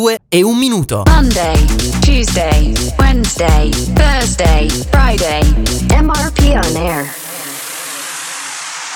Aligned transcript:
2 0.00 0.16
e 0.28 0.44
un 0.44 0.56
minuto. 0.56 1.02
Monday, 1.06 1.66
Tuesday, 1.98 2.72
Wednesday, 2.98 3.68
Thursday, 3.94 4.68
Friday. 4.68 5.42
MRP 5.90 6.54
on 6.54 6.76
air. 6.76 7.04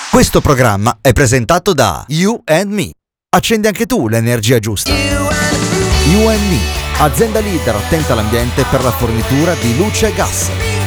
Questo 0.09 0.39
programma 0.39 0.99
è 1.01 1.11
presentato 1.11 1.73
da 1.73 2.05
You 2.07 2.41
and 2.45 2.71
Me. 2.71 2.91
Accendi 3.35 3.67
anche 3.67 3.85
tu 3.85 4.07
l'energia 4.07 4.59
giusta. 4.59 4.93
You 4.93 6.29
and 6.29 6.49
Me, 6.49 6.59
azienda 6.99 7.41
leader 7.41 7.75
attenta 7.75 8.13
all'ambiente 8.13 8.63
per 8.71 8.81
la 8.81 8.91
fornitura 8.91 9.55
di 9.55 9.75
luce 9.75 10.07
e 10.07 10.13
gas. 10.13 10.62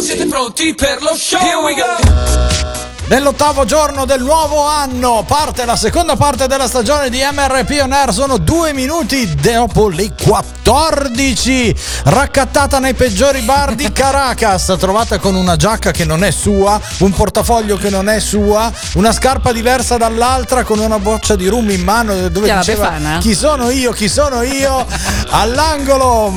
Siete 0.00 0.26
pronti 0.26 0.74
per 0.74 1.02
lo 1.02 1.14
show? 1.14 1.38
Here 1.38 1.60
we 1.62 1.74
go. 1.74 2.95
Nell'ottavo 3.08 3.64
giorno 3.64 4.04
del 4.04 4.20
nuovo 4.20 4.66
anno 4.66 5.24
parte 5.24 5.64
la 5.64 5.76
seconda 5.76 6.16
parte 6.16 6.48
della 6.48 6.66
stagione 6.66 7.08
di 7.08 7.18
MRP 7.18 7.78
On 7.80 7.92
Air. 7.92 8.12
Sono 8.12 8.36
due 8.36 8.72
minuti 8.72 9.32
dopo 9.32 9.88
le 9.88 10.10
14. 10.20 11.72
Raccattata 12.06 12.80
nei 12.80 12.94
peggiori 12.94 13.42
bar 13.42 13.76
di 13.76 13.92
Caracas. 13.92 14.74
Trovata 14.76 15.18
con 15.18 15.36
una 15.36 15.54
giacca 15.54 15.92
che 15.92 16.04
non 16.04 16.24
è 16.24 16.32
sua, 16.32 16.80
un 16.98 17.12
portafoglio 17.12 17.76
che 17.76 17.90
non 17.90 18.08
è 18.08 18.18
sua, 18.18 18.72
una 18.94 19.12
scarpa 19.12 19.52
diversa 19.52 19.96
dall'altra 19.96 20.64
con 20.64 20.80
una 20.80 20.98
boccia 20.98 21.36
di 21.36 21.46
rum 21.46 21.70
in 21.70 21.84
mano 21.84 22.12
dove 22.28 22.46
Chiama 22.46 22.60
diceva 22.60 22.88
Befana? 22.88 23.18
chi 23.18 23.36
sono 23.36 23.70
io, 23.70 23.92
chi 23.92 24.08
sono 24.08 24.42
io. 24.42 24.84
All'angolo 25.28 26.34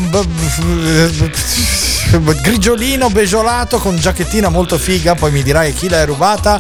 grigiolino 2.42 3.10
beggiolato 3.10 3.78
con 3.78 3.96
giacchettina 3.96 4.50
molto 4.50 4.78
figa, 4.78 5.16
poi 5.16 5.32
mi 5.32 5.44
dirai 5.44 5.74
chi 5.74 5.90
l'hai 5.90 6.06
rubata. 6.06 6.59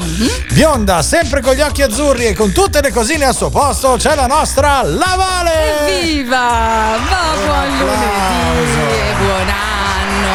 Bionda, 0.51 1.01
sempre 1.01 1.41
con 1.41 1.53
gli 1.53 1.61
occhi 1.61 1.81
azzurri 1.81 2.27
e 2.27 2.33
con 2.33 2.51
tutte 2.51 2.81
le 2.81 2.91
cosine 2.91 3.25
al 3.25 3.35
suo 3.35 3.49
posto, 3.49 3.95
c'è 3.97 4.15
la 4.15 4.27
nostra 4.27 4.81
Lavale! 4.83 5.87
Evviva! 5.87 6.97
Ma 6.97 7.33
buon 7.45 7.77
lunedì 7.77 8.91
e 8.91 9.13
buon 9.19 9.49
anno! 9.49 9.68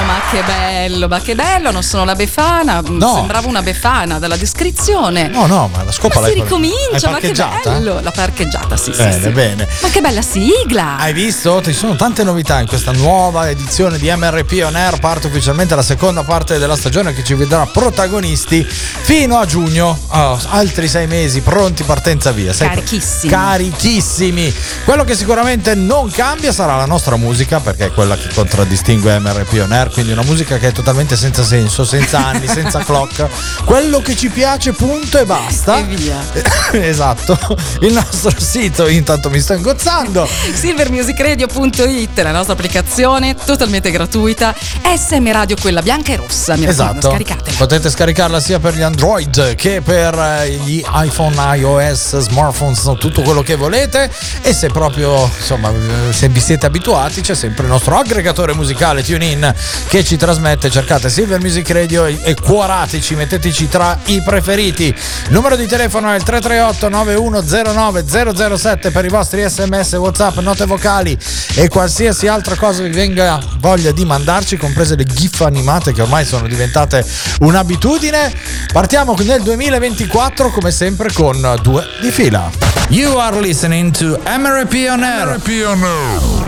Ma 0.04 0.20
che 0.30 0.42
bello, 0.42 1.08
ma 1.08 1.20
che 1.20 1.34
bello! 1.34 1.70
Non 1.70 1.82
sono 1.82 2.04
la 2.04 2.14
Befana, 2.14 2.82
No. 2.86 3.14
sembrava 3.14 3.48
una 3.48 3.62
Befana 3.62 4.18
dalla 4.18 4.36
descrizione. 4.36 5.28
No, 5.28 5.46
no, 5.46 5.68
ma 5.74 5.82
la 5.82 5.92
scopa 5.92 6.20
Ma 6.20 6.26
si 6.28 6.34
ricomincia, 6.34 7.10
ma 7.10 7.18
che 7.18 7.28
parcheggiata? 7.32 7.70
bello! 7.70 8.00
La 8.00 8.10
parcheggiata, 8.10 8.76
sì, 8.76 8.90
Bene, 8.90 9.12
sì, 9.14 9.20
sì. 9.22 9.28
bene. 9.30 9.68
Ma 9.80 9.88
che 9.88 10.00
bella 10.00 10.22
sigla! 10.22 10.96
Hai 10.98 11.12
visto? 11.12 11.62
Ci 11.62 11.72
sono 11.72 11.96
tante 11.96 12.22
novità 12.24 12.60
in 12.60 12.66
questa 12.66 12.92
nuova 12.92 13.48
edizione 13.48 13.98
di 13.98 14.10
MRP 14.14 14.62
On 14.64 14.74
Air. 14.76 14.98
Parte 15.00 15.26
ufficialmente 15.28 15.74
la 15.74 15.82
seconda 15.82 16.22
parte 16.22 16.58
della 16.58 16.76
stagione 16.76 17.14
che 17.14 17.24
ci 17.24 17.34
vedrà 17.34 17.64
protagonisti 17.66 18.62
fino 18.64 19.38
a 19.38 19.46
giugno. 19.46 19.98
Oh, 20.08 20.38
altri 20.50 20.86
sei 20.88 21.06
mesi 21.06 21.40
pronti, 21.40 21.82
partenza 21.82 22.30
via. 22.32 22.52
Sei- 22.52 22.68
Carichissimi. 22.68 23.32
Carichissimi. 23.32 24.54
Quello 24.84 25.04
che 25.04 25.14
sicuramente 25.14 25.74
non 25.74 26.10
cambia 26.10 26.52
sarà 26.52 26.76
la 26.76 26.86
nostra 26.86 27.16
musica, 27.16 27.60
perché 27.60 27.86
è 27.86 27.92
quella 27.92 28.16
che 28.16 28.28
contraddistingue 28.34 29.18
MRP 29.18 29.60
On 29.62 29.72
Air. 29.72 29.88
Quindi 29.94 30.10
una 30.10 30.24
musica 30.24 30.58
che 30.58 30.68
è 30.68 30.72
totalmente 30.72 31.14
senza 31.16 31.44
senso, 31.44 31.84
senza 31.84 32.26
anni, 32.26 32.48
senza 32.48 32.80
clock. 32.84 33.28
Quello 33.64 34.00
che 34.00 34.16
ci 34.16 34.28
piace, 34.28 34.72
punto 34.72 35.20
e 35.20 35.24
basta. 35.24 35.78
E 35.78 35.82
via. 35.84 36.20
esatto. 36.72 37.38
Il 37.78 37.92
nostro 37.92 38.32
sito, 38.36 38.88
intanto 38.88 39.30
mi 39.30 39.38
sto 39.38 39.52
ingozzando. 39.52 40.26
Silvermusicradio.it, 40.52 42.18
la 42.22 42.32
nostra 42.32 42.54
applicazione 42.54 43.36
totalmente 43.36 43.92
gratuita. 43.92 44.52
SM 44.82 45.30
Radio, 45.30 45.54
quella 45.60 45.80
bianca 45.80 46.12
e 46.12 46.16
rossa. 46.16 46.56
Mi 46.56 46.66
Esatto. 46.66 47.10
scaricatela. 47.10 47.56
Potete 47.56 47.88
scaricarla 47.88 48.40
sia 48.40 48.58
per 48.58 48.74
gli 48.74 48.82
Android 48.82 49.54
che 49.54 49.80
per 49.80 50.12
eh, 50.18 50.50
gli 50.64 50.84
iPhone, 50.92 51.36
iOS, 51.56 52.18
smartphones, 52.18 52.94
tutto 52.98 53.22
quello 53.22 53.42
che 53.42 53.54
volete. 53.54 54.10
E 54.42 54.52
se 54.52 54.66
proprio, 54.70 55.30
insomma, 55.38 55.70
eh, 55.70 56.12
se 56.12 56.28
vi 56.28 56.40
siete 56.40 56.66
abituati, 56.66 57.20
c'è 57.20 57.34
sempre 57.34 57.62
il 57.62 57.68
nostro 57.70 57.96
aggregatore 57.96 58.54
musicale 58.54 59.04
TuneIn 59.04 59.54
che 59.86 60.04
ci 60.04 60.16
trasmette. 60.16 60.70
Cercate 60.70 61.08
Silver 61.08 61.40
Music 61.40 61.68
Radio 61.70 62.04
e, 62.06 62.34
cuorateci, 62.34 63.14
metteteci 63.14 63.68
tra 63.68 63.98
i 64.06 64.22
preferiti. 64.22 64.86
Il 64.86 65.32
numero 65.32 65.56
di 65.56 65.66
telefono 65.66 66.10
è 66.10 66.16
il 66.16 66.22
338 66.22 66.88
9109 66.88 68.56
007 68.56 68.90
per 68.90 69.04
i 69.04 69.08
vostri 69.08 69.48
sms, 69.48 69.92
whatsapp, 69.94 70.38
note 70.38 70.66
vocali 70.66 71.16
e 71.54 71.68
qualsiasi 71.68 72.26
altra 72.26 72.56
cosa 72.56 72.82
vi 72.82 72.90
venga 72.90 73.40
voglia 73.58 73.92
di 73.92 74.04
mandarci, 74.04 74.56
comprese 74.56 74.96
le 74.96 75.04
gif 75.04 75.40
animate 75.40 75.92
che 75.92 76.02
ormai 76.02 76.24
sono 76.24 76.46
diventate 76.46 77.04
un'abitudine. 77.40 78.32
Partiamo 78.72 79.14
nel 79.22 79.42
2024 79.42 80.50
come 80.50 80.70
sempre 80.70 81.12
con 81.12 81.58
due 81.62 81.86
di 82.00 82.10
fila. 82.10 82.50
You 82.88 83.16
are 83.16 83.40
listening 83.40 83.92
to 83.92 84.20
MRP 84.26 84.88
on 84.90 85.02
Air. 85.02 85.40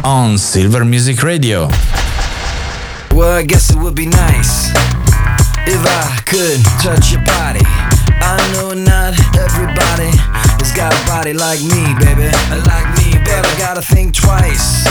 On 0.03 0.37
Silver 0.37 0.85
Music 0.85 1.23
Radio. 1.23 1.69
Well, 3.17 3.33
I 3.33 3.45
guess 3.45 3.71
it 3.73 3.79
would 3.81 3.95
be 3.95 4.05
nice 4.05 4.69
if 5.65 5.81
I 5.81 6.21
could 6.29 6.61
touch 6.85 7.17
your 7.17 7.25
body. 7.25 7.65
I 8.21 8.37
know 8.53 8.77
not 8.77 9.17
everybody 9.33 10.13
has 10.61 10.69
got 10.77 10.93
a 10.93 11.01
body 11.09 11.33
like 11.33 11.65
me, 11.65 11.97
baby. 11.97 12.29
Like 12.69 12.89
me, 13.01 13.17
but 13.25 13.41
I 13.41 13.55
gotta 13.57 13.81
think 13.81 14.13
twice 14.13 14.85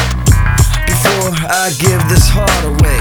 before 0.89 1.37
I 1.37 1.69
give 1.77 2.01
this 2.09 2.25
heart 2.25 2.65
away. 2.65 2.97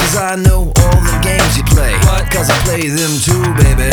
Cause 0.00 0.16
I 0.16 0.40
know 0.40 0.72
all 0.80 1.00
the 1.12 1.18
games 1.20 1.60
you 1.60 1.64
play. 1.68 1.92
Cause 2.32 2.48
I 2.48 2.56
play 2.64 2.88
them 2.88 3.12
too, 3.20 3.44
baby. 3.60 3.92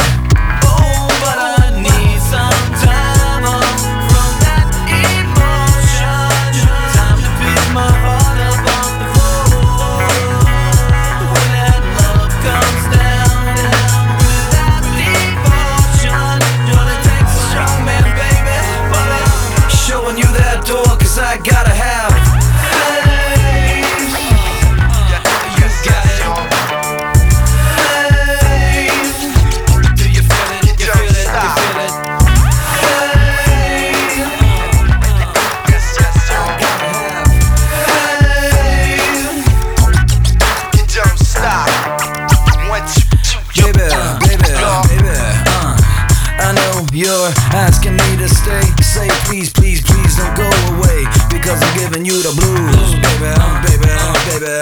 Giving 51.92 52.06
you 52.06 52.22
the 52.24 52.32
blues, 52.40 52.94
baby, 53.04 53.28
uh, 53.36 53.62
baby, 53.68 53.84
uh, 53.92 54.14
baby. 54.32 54.62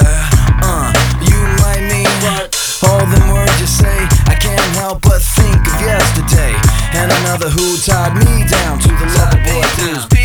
Uh, 0.66 0.90
you 1.22 1.38
might 1.62 1.86
mean 1.86 2.10
what? 2.26 2.50
all 2.90 3.06
the 3.06 3.22
words 3.32 3.60
you 3.60 3.68
say. 3.68 3.98
I 4.26 4.34
can't 4.34 4.60
help 4.78 5.02
but 5.02 5.22
think 5.22 5.58
of 5.58 5.82
yesterday 5.82 6.56
and 6.98 7.12
another 7.22 7.50
who 7.50 7.78
tied 7.78 8.16
me 8.16 8.48
down 8.48 8.80
to 8.80 8.88
the 8.88 9.06
leather 9.14 9.38
boy 9.46 9.68
blues. 9.78 10.19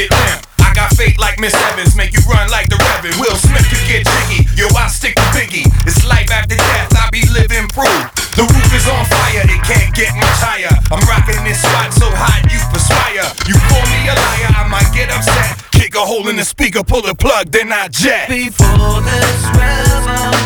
get 0.00 0.10
down. 0.10 0.40
I 0.60 0.72
got 0.72 0.94
fate 0.96 1.18
like 1.18 1.40
Miss 1.40 1.52
Evans, 1.72 1.96
make 1.96 2.12
you 2.12 2.22
run 2.24 2.48
like 2.48 2.68
the 2.68 2.78
Reverend. 2.78 3.20
Will 3.20 3.36
Smith 3.36 3.66
could 3.68 3.84
get 3.84 4.06
jiggy, 4.06 4.48
yo, 4.56 4.70
I 4.72 4.88
stick 4.88 5.14
to 5.16 5.26
Biggie. 5.36 5.66
It's 5.84 6.06
life 6.06 6.30
after 6.30 6.56
death, 6.56 6.94
I 6.96 7.10
be 7.10 7.26
living 7.28 7.68
proof. 7.68 8.00
The 8.38 8.46
roof 8.46 8.70
is 8.72 8.86
on 8.88 9.04
fire, 9.04 9.44
it 9.44 9.60
can't 9.66 9.92
get 9.92 10.14
much 10.16 10.38
higher. 10.40 10.72
I'm 10.88 11.02
rocking 11.04 11.42
this 11.44 11.60
spot 11.60 11.92
so 11.92 12.08
hot 12.08 12.46
you 12.48 12.60
perspire. 12.72 13.28
You 13.44 13.56
call 13.68 13.84
me 13.92 14.00
a 14.08 14.14
liar, 14.14 14.50
I 14.56 14.64
might 14.70 14.88
get 14.94 15.10
upset. 15.10 15.60
Kick 15.72 15.94
a 15.94 16.00
hole 16.00 16.28
in 16.28 16.36
the 16.36 16.44
speaker, 16.44 16.84
pull 16.84 17.02
the 17.02 17.14
plug, 17.14 17.50
then 17.50 17.72
I 17.72 17.88
jet. 17.88 18.28
Before 18.28 19.02
this 19.02 19.42
was 19.52 20.39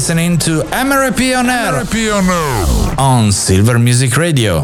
listening 0.00 0.38
to 0.38 0.62
MRP 0.72 1.38
on 1.38 1.50
Air 1.50 1.84
on 2.96 3.30
Silver 3.30 3.78
Music 3.78 4.16
Radio. 4.16 4.62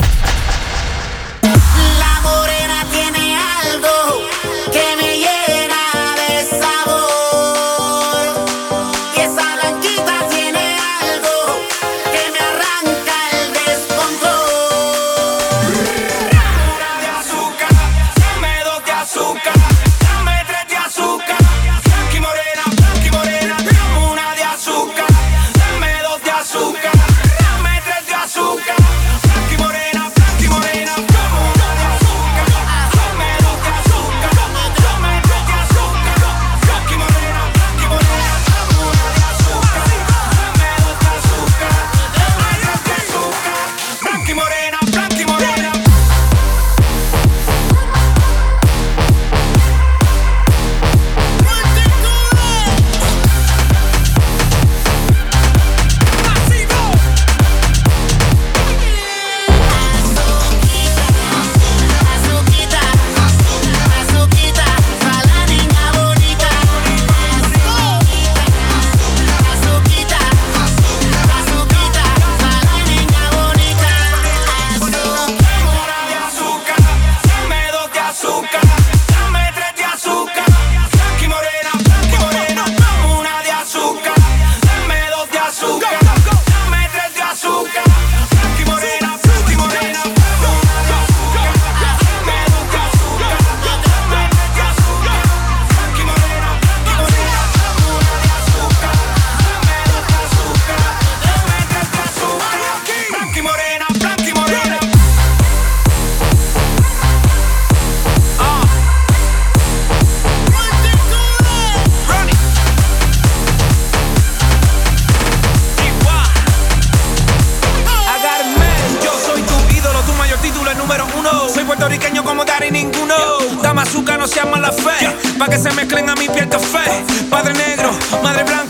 Pa' 125.38 125.48
que 125.48 125.58
se 125.58 125.70
mezclen 125.72 126.08
a 126.08 126.14
mi 126.14 126.28
piel 126.28 126.48
café. 126.48 127.04
Padre 127.28 127.52
negro, 127.52 127.90
madre 128.22 128.44
blanca. 128.44 128.65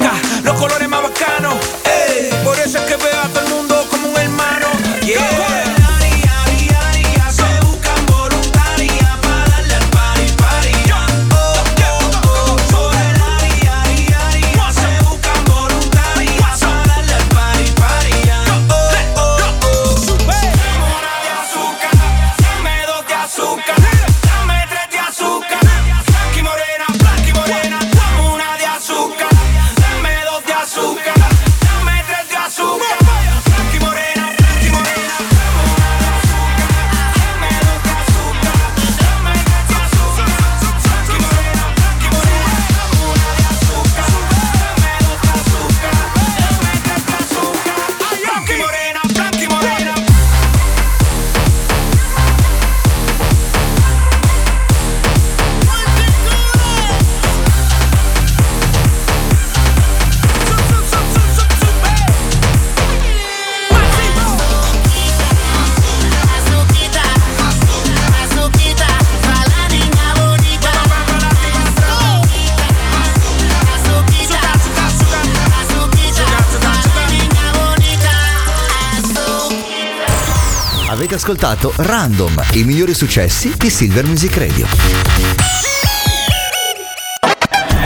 ascoltato 81.26 81.72
Random, 81.74 82.40
i 82.52 82.62
migliori 82.62 82.94
successi 82.94 83.52
di 83.56 83.68
Silver 83.68 84.06
Music 84.06 84.36
Radio. 84.36 84.64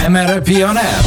MRP 0.08 0.62
On 0.62 0.76
Air. 0.76 1.04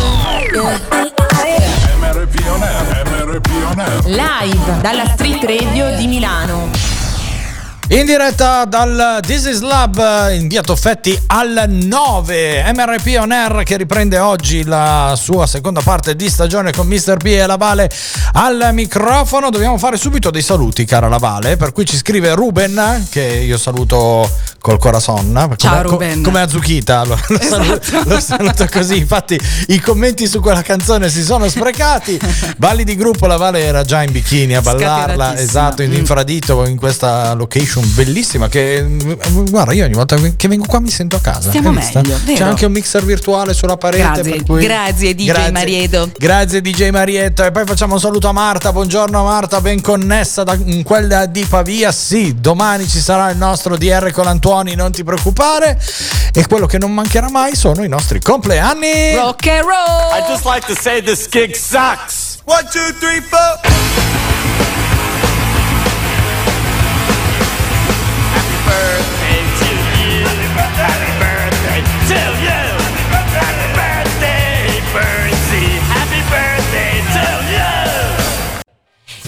MRP 2.00 2.44
On 2.48 2.64
Air, 2.64 3.08
MRP 3.08 3.50
On 3.70 3.80
Air. 3.80 4.06
Live 4.06 4.82
dalla 4.82 5.06
Street 5.14 5.44
Radio 5.44 5.96
di 5.96 6.08
Milano 6.08 6.83
in 7.94 8.08
diretta 8.08 8.66
dal 8.66 9.20
This 9.22 9.46
is 9.46 9.60
Lab 9.60 10.00
eh, 10.00 10.34
in 10.34 10.48
via 10.48 10.62
Toffetti 10.64 11.16
al 11.28 11.66
9 11.68 12.72
MRP 12.74 13.18
On 13.20 13.32
Air 13.32 13.62
che 13.64 13.78
riprende 13.78 14.18
oggi 14.18 14.64
la 14.64 15.16
sua 15.16 15.46
seconda 15.46 15.80
parte 15.82 16.16
di 16.16 16.28
stagione 16.28 16.72
con 16.72 16.88
Mr. 16.88 17.18
P 17.18 17.26
e 17.28 17.46
la 17.46 17.56
Vale 17.56 17.92
al 18.34 18.72
microfono. 18.74 19.52
Dobbiamo 19.52 19.78
fare 19.78 19.98
subito 19.98 20.32
dei 20.32 20.42
saluti, 20.42 20.86
cara 20.86 21.08
la 21.08 21.20
Vale, 21.20 21.56
per 21.56 21.72
cui 21.72 21.86
ci 21.86 21.96
scrive 21.96 22.34
Ruben 22.34 23.06
che 23.12 23.22
io 23.22 23.60
saluto 23.60 24.28
col 24.60 24.80
corazon. 24.80 25.54
Ciao, 25.58 25.84
come, 25.84 26.14
Ruben. 26.14 26.24
come 26.24 26.42
Azuchita, 26.42 27.04
lo, 27.04 27.20
lo 27.28 27.40
saluto, 27.40 28.02
lo 28.06 28.20
saluto 28.20 28.68
così. 28.72 28.98
Infatti 28.98 29.40
i 29.68 29.80
commenti 29.80 30.26
su 30.26 30.40
quella 30.40 30.64
canzone 30.64 31.10
si 31.10 31.22
sono 31.22 31.48
sprecati. 31.48 32.20
Balli 32.58 32.84
di 32.86 32.96
gruppo, 32.96 33.28
la 33.28 33.38
Vale 33.38 33.60
era 33.64 33.84
già 33.84 34.02
in 34.02 34.12
bikini 34.12 34.56
a 34.56 34.62
ballarla, 34.62 35.38
esatto, 35.38 35.84
in 35.84 35.92
Mm. 35.92 35.98
infradito 35.98 36.66
in 36.66 36.76
questa 36.78 37.34
location 37.34 37.82
bellissima 37.88 38.48
che 38.50 38.86
guarda 39.50 39.74
io 39.74 39.86
ogni 39.86 39.94
volta 39.94 40.16
che 40.36 40.48
vengo 40.48 40.66
qua 40.66 40.80
mi 40.80 40.90
sento 40.90 41.16
a 41.16 41.20
casa 41.20 41.50
Stiamo 41.50 41.72
meglio, 41.72 42.02
vero? 42.02 42.38
c'è 42.38 42.44
anche 42.44 42.66
un 42.66 42.72
mixer 42.72 43.04
virtuale 43.04 43.54
sulla 43.54 43.78
parete 43.78 44.04
Grazie, 44.04 44.24
per 44.32 44.44
cui- 44.44 44.62
grazie, 44.66 45.14
DJ 45.16 45.50
Marieto. 45.52 46.12
grazie 46.18 46.62
DJ 46.62 46.90
Marietto 46.90 47.44
e 47.44 47.52
poi 47.52 47.66
facciamo 47.66 47.94
un 47.96 48.00
saluto 48.00 48.28
a 48.28 48.32
Marta 48.32 48.72
buongiorno 48.72 49.24
Marta 49.24 49.62
ben 49.62 49.82
connessa 49.82 50.44
da 50.44 50.58
in 50.66 50.84
quella 50.84 51.26
di 51.26 51.44
Pavia 51.46 51.92
sì 51.92 52.36
domani 52.40 52.88
ci 52.88 53.00
sarà 53.00 53.30
il 53.30 53.38
nostro 53.38 53.78
DR 53.78 54.12
con 54.12 54.28
Antuoni 54.28 54.76
non 54.76 54.92
ti 54.92 55.04
preoccupare 55.04 55.80
e 56.34 56.48
quello 56.48 56.66
che 56.66 56.78
non 56.78 56.94
mancherà 56.94 57.30
mai 57.30 57.56
sono 57.56 57.84
i 57.84 57.88
nostri 57.90 58.20
compleanni 58.20 59.14
Rock 59.16 59.48
and 59.48 59.62
roll! 59.66 60.18
I 60.18 60.24
just 60.32 60.46
like 60.46 60.66
to 60.68 60.76
say 60.80 61.02
this 61.02 61.28
gig 61.30 61.54
sucks. 61.56 62.40
One, 62.46 62.68
two, 62.72 62.94
three, 63.00 63.22
four. 63.22 64.23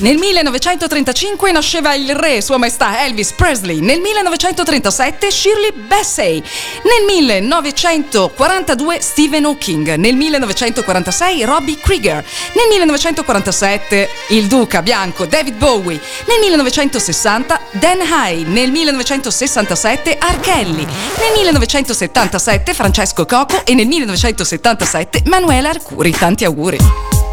Nel 0.05 0.17
1935 0.17 1.51
nasceva 1.51 1.95
il 1.95 2.13
re, 2.15 2.39
Sua 2.39 2.57
Maestà 2.57 3.03
Elvis 3.03 3.31
Presley. 3.31 3.79
Nel 3.79 3.99
1937 4.01 5.31
Shirley 5.31 5.71
Bassey. 5.71 6.43
Nel 6.83 7.05
1942 7.07 9.01
Stephen 9.01 9.45
Hawking. 9.45 9.95
Nel 9.95 10.13
1946 10.13 11.43
Robbie 11.45 11.79
Krieger. 11.79 12.23
Nel 12.53 12.67
1947 12.69 14.09
il 14.27 14.45
duca 14.45 14.83
bianco 14.83 15.25
David 15.25 15.55
Bowie. 15.55 15.99
Nel 16.27 16.39
1960 16.39 17.59
Dan 17.71 17.97
High. 18.01 18.45
Nel 18.45 18.69
1967 18.69 20.19
R. 20.21 20.39
Kelly. 20.39 20.85
Nel 20.85 21.31
1977 21.35 22.75
Francesco 22.75 23.25
Coco 23.25 23.65
e 23.65 23.73
nel 23.73 23.87
1977 23.87 25.23
Manuela 25.25 25.69
Arcuri. 25.69 26.11
Tanti 26.11 26.45
auguri. 26.45 27.24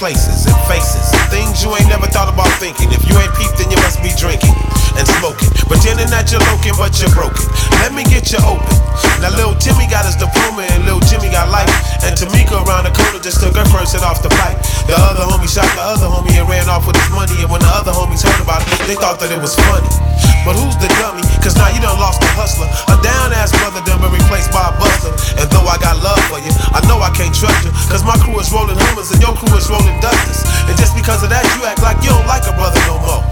Places 0.00 0.48
and 0.48 0.56
faces 0.64 1.12
things 1.28 1.60
you 1.60 1.68
ain't 1.76 1.92
never 1.92 2.08
thought 2.08 2.32
about 2.32 2.48
thinking. 2.56 2.88
If 2.88 3.04
you 3.04 3.12
ain't 3.20 3.30
peeped, 3.36 3.60
then 3.60 3.68
you 3.68 3.76
must 3.84 4.00
be 4.00 4.08
drinking 4.16 4.56
and 4.96 5.04
smoking. 5.20 5.52
Pretending 5.68 6.08
that 6.08 6.32
you're 6.32 6.40
looking, 6.48 6.72
but 6.80 6.96
you're 6.96 7.12
broken. 7.12 7.44
Let 7.84 7.92
me 7.92 8.02
get 8.08 8.32
you 8.32 8.40
open. 8.40 8.72
Now 9.20 9.28
little 9.36 9.52
Timmy 9.60 9.84
got 9.92 10.08
his 10.08 10.16
diploma 10.16 10.64
and 10.72 10.88
little 10.88 11.04
Jimmy 11.04 11.28
got 11.28 11.52
life. 11.52 11.68
And 12.00 12.16
Tamika 12.16 12.64
around 12.64 12.88
the 12.88 12.96
corner 12.96 13.20
just 13.20 13.44
took 13.44 13.52
her 13.60 13.68
first 13.68 13.92
hit 13.92 14.00
off 14.00 14.24
the 14.24 14.32
pipe. 14.40 14.56
The 14.88 14.96
other 14.96 15.28
homie 15.28 15.46
shot 15.46 15.68
the 15.76 15.84
other 15.84 16.08
homie 16.08 16.32
and 16.40 16.48
ran 16.48 16.64
off 16.72 16.88
with 16.88 16.96
his 16.96 17.12
money. 17.12 17.36
And 17.44 17.52
when 17.52 17.60
the 17.60 17.70
other 17.70 17.92
homies 17.92 18.24
heard 18.24 18.40
about 18.40 18.64
it, 18.64 18.88
they 18.88 18.96
thought 18.96 19.20
that 19.20 19.28
it 19.28 19.38
was 19.38 19.52
funny. 19.68 20.09
But 20.46 20.56
who's 20.56 20.76
the 20.80 20.88
dummy? 20.98 21.22
Cause 21.44 21.56
now 21.56 21.68
you 21.68 21.80
done 21.80 21.98
lost 22.00 22.22
a 22.24 22.30
hustler. 22.34 22.68
A 22.88 22.96
down 23.04 23.32
ass 23.36 23.52
brother 23.52 23.84
done 23.84 24.00
been 24.00 24.12
replaced 24.12 24.50
by 24.50 24.70
a 24.70 24.74
buster. 24.80 25.12
And 25.36 25.46
though 25.52 25.66
I 25.68 25.76
got 25.78 26.00
love 26.00 26.20
for 26.32 26.40
you, 26.40 26.52
I 26.72 26.80
know 26.88 27.00
I 27.00 27.12
can't 27.12 27.34
trust 27.34 27.60
you. 27.64 27.72
Cause 27.92 28.02
my 28.02 28.16
crew 28.20 28.38
is 28.40 28.48
rolling 28.52 28.76
Hummers 28.76 29.12
and 29.12 29.20
your 29.20 29.36
crew 29.36 29.52
is 29.56 29.68
rolling 29.68 29.96
Dusters. 30.00 30.44
And 30.68 30.74
just 30.80 30.96
because 30.96 31.22
of 31.22 31.30
that, 31.30 31.44
you 31.56 31.66
act 31.68 31.84
like 31.84 32.00
you 32.00 32.10
don't 32.10 32.26
like 32.26 32.44
a 32.48 32.54
brother 32.56 32.80
no 32.88 32.96
more. 33.04 33.22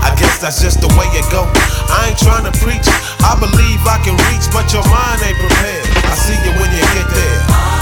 I 0.00 0.14
guess 0.14 0.38
that's 0.38 0.62
just 0.62 0.80
the 0.80 0.88
way 0.94 1.08
it 1.12 1.26
go. 1.34 1.44
I 1.90 2.10
ain't 2.10 2.20
trying 2.20 2.46
to 2.46 2.54
preach. 2.62 2.86
I 3.20 3.34
believe 3.36 3.80
I 3.84 3.98
can 4.06 4.16
reach, 4.30 4.46
but 4.54 4.70
your 4.72 4.86
mind 4.86 5.20
ain't 5.22 5.38
prepared. 5.38 5.86
I 6.06 6.14
see 6.14 6.38
you 6.46 6.52
when 6.60 6.70
you 6.72 6.84
get 6.94 7.08
there. 7.10 7.75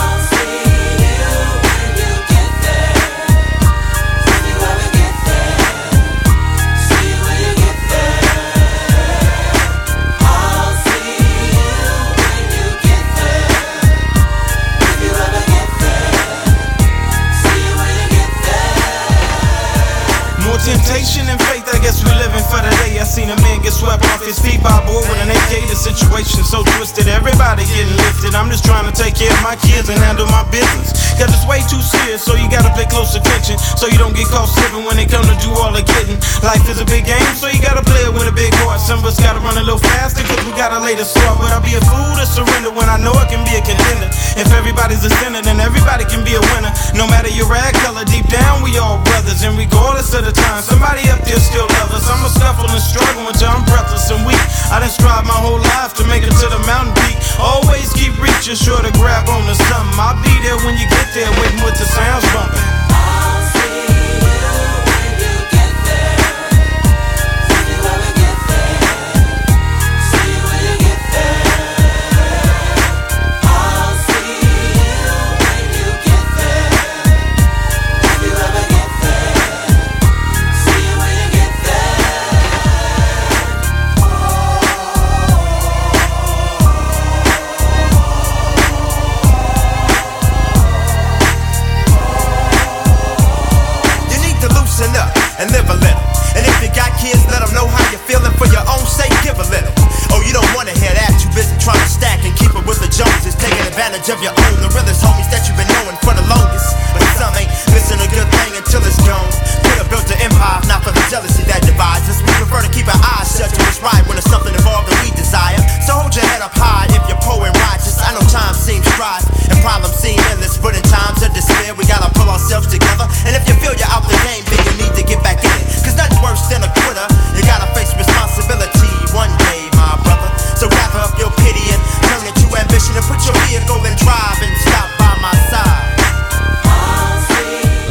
Seen 23.14 23.30
a 23.30 23.37
man 23.42 23.53
get 23.64 23.73
swept 23.73 24.04
off 24.12 24.21
his 24.21 24.37
feet 24.37 24.61
by 24.61 24.76
a 24.76 24.85
boy 24.85 25.00
with 25.09 25.25
an 25.25 25.33
AK. 25.33 25.73
The 25.73 25.75
situation 25.75 26.44
so 26.44 26.61
twisted, 26.76 27.09
everybody 27.09 27.64
getting 27.73 27.97
lifted. 27.97 28.37
I'm 28.37 28.52
just 28.52 28.61
trying 28.61 28.85
to 28.85 28.92
take 28.92 29.16
care 29.16 29.33
of 29.33 29.40
my 29.40 29.56
kids 29.56 29.88
and 29.88 29.97
handle 30.04 30.28
my 30.28 30.44
business. 30.52 30.92
Cause 31.16 31.33
it's 31.33 31.49
way 31.49 31.64
too 31.64 31.80
serious, 31.80 32.21
so 32.21 32.37
you 32.37 32.44
gotta 32.52 32.68
pay 32.76 32.85
close 32.85 33.16
attention. 33.16 33.56
So 33.80 33.88
you 33.88 33.97
don't 33.97 34.12
get 34.12 34.28
caught 34.28 34.52
slipping 34.52 34.85
when 34.85 35.00
they 35.00 35.09
come 35.09 35.25
to 35.25 35.37
do 35.40 35.49
all 35.56 35.73
the 35.73 35.80
getting. 35.80 36.21
Life 36.44 36.68
is 36.68 36.76
a 36.76 36.85
big 36.85 37.09
game, 37.09 37.25
so 37.40 37.49
you 37.49 37.56
gotta 37.64 37.80
play 37.80 38.04
it 38.04 38.12
with 38.12 38.28
a 38.28 38.37
big 38.37 38.52
heart. 38.61 38.85
Some 38.85 39.00
of 39.00 39.09
us 39.09 39.16
gotta 39.16 39.40
run 39.40 39.56
a 39.56 39.64
little 39.64 39.80
faster, 39.80 40.21
cause 40.28 40.44
we 40.44 40.52
gotta 40.52 40.85
lay 40.85 40.92
the 40.92 41.06
start. 41.09 41.40
But 41.40 41.56
I'll 41.56 41.64
be 41.64 41.73
a 41.73 41.80
fool 41.88 42.12
to 42.21 42.26
surrender 42.28 42.68
when 42.68 42.92
I 42.92 43.00
know 43.00 43.16
I 43.16 43.25
can 43.25 43.40
be 43.49 43.56
a 43.56 43.64
contender. 43.64 44.12
If 44.37 44.52
everybody's 44.52 45.00
a 45.09 45.12
sinner, 45.25 45.40
then 45.40 45.56
everybody 45.64 46.04
can 46.04 46.21
be 46.21 46.37
a 46.37 46.42
winner. 46.52 46.75
No 46.92 47.09
matter 47.09 47.33
your 47.33 47.49
rag 47.49 47.73
color, 47.80 48.04
deep 48.04 48.28
down 48.28 48.61
we 48.61 48.76
all 48.76 49.00
brothers. 49.09 49.40
And 49.40 49.56
regardless 49.56 50.12
of 50.12 50.26
the 50.26 50.35
time, 50.35 50.61
somebody 50.61 51.09
up 51.09 51.25
there 51.25 51.40
still 51.40 51.71
loves 51.80 51.97
us. 51.97 52.04
I'm 52.11 52.21
a 52.26 52.28
scuffle 52.28 52.68
and 52.68 52.83
struggle 52.83 53.25
until 53.30 53.53
I'm 53.54 53.62
breathless 53.70 54.11
and 54.11 54.26
weak. 54.26 54.40
I 54.75 54.82
done 54.82 54.90
strive 54.90 55.25
my 55.25 55.38
whole 55.38 55.62
life 55.62 55.94
to 55.94 56.04
make 56.11 56.26
it 56.26 56.34
to 56.42 56.46
the 56.50 56.58
mountain 56.66 56.90
peak. 57.06 57.14
Always 57.38 57.92
keep 57.94 58.18
reaching, 58.18 58.58
sure 58.58 58.82
to 58.82 58.90
grab 58.99 59.28
on 59.30 59.46
to 59.46 59.54
something. 59.70 59.94
I'll 59.94 60.18
be 60.18 60.34
there 60.42 60.58
when 60.66 60.75
you 60.75 60.90
get 60.90 61.14
there, 61.14 61.30
waiting 61.38 61.62
with 61.62 61.78
the 61.78 61.87
sounds 61.87 62.26
bumping. 62.34 62.84
잡혀. 104.04 104.34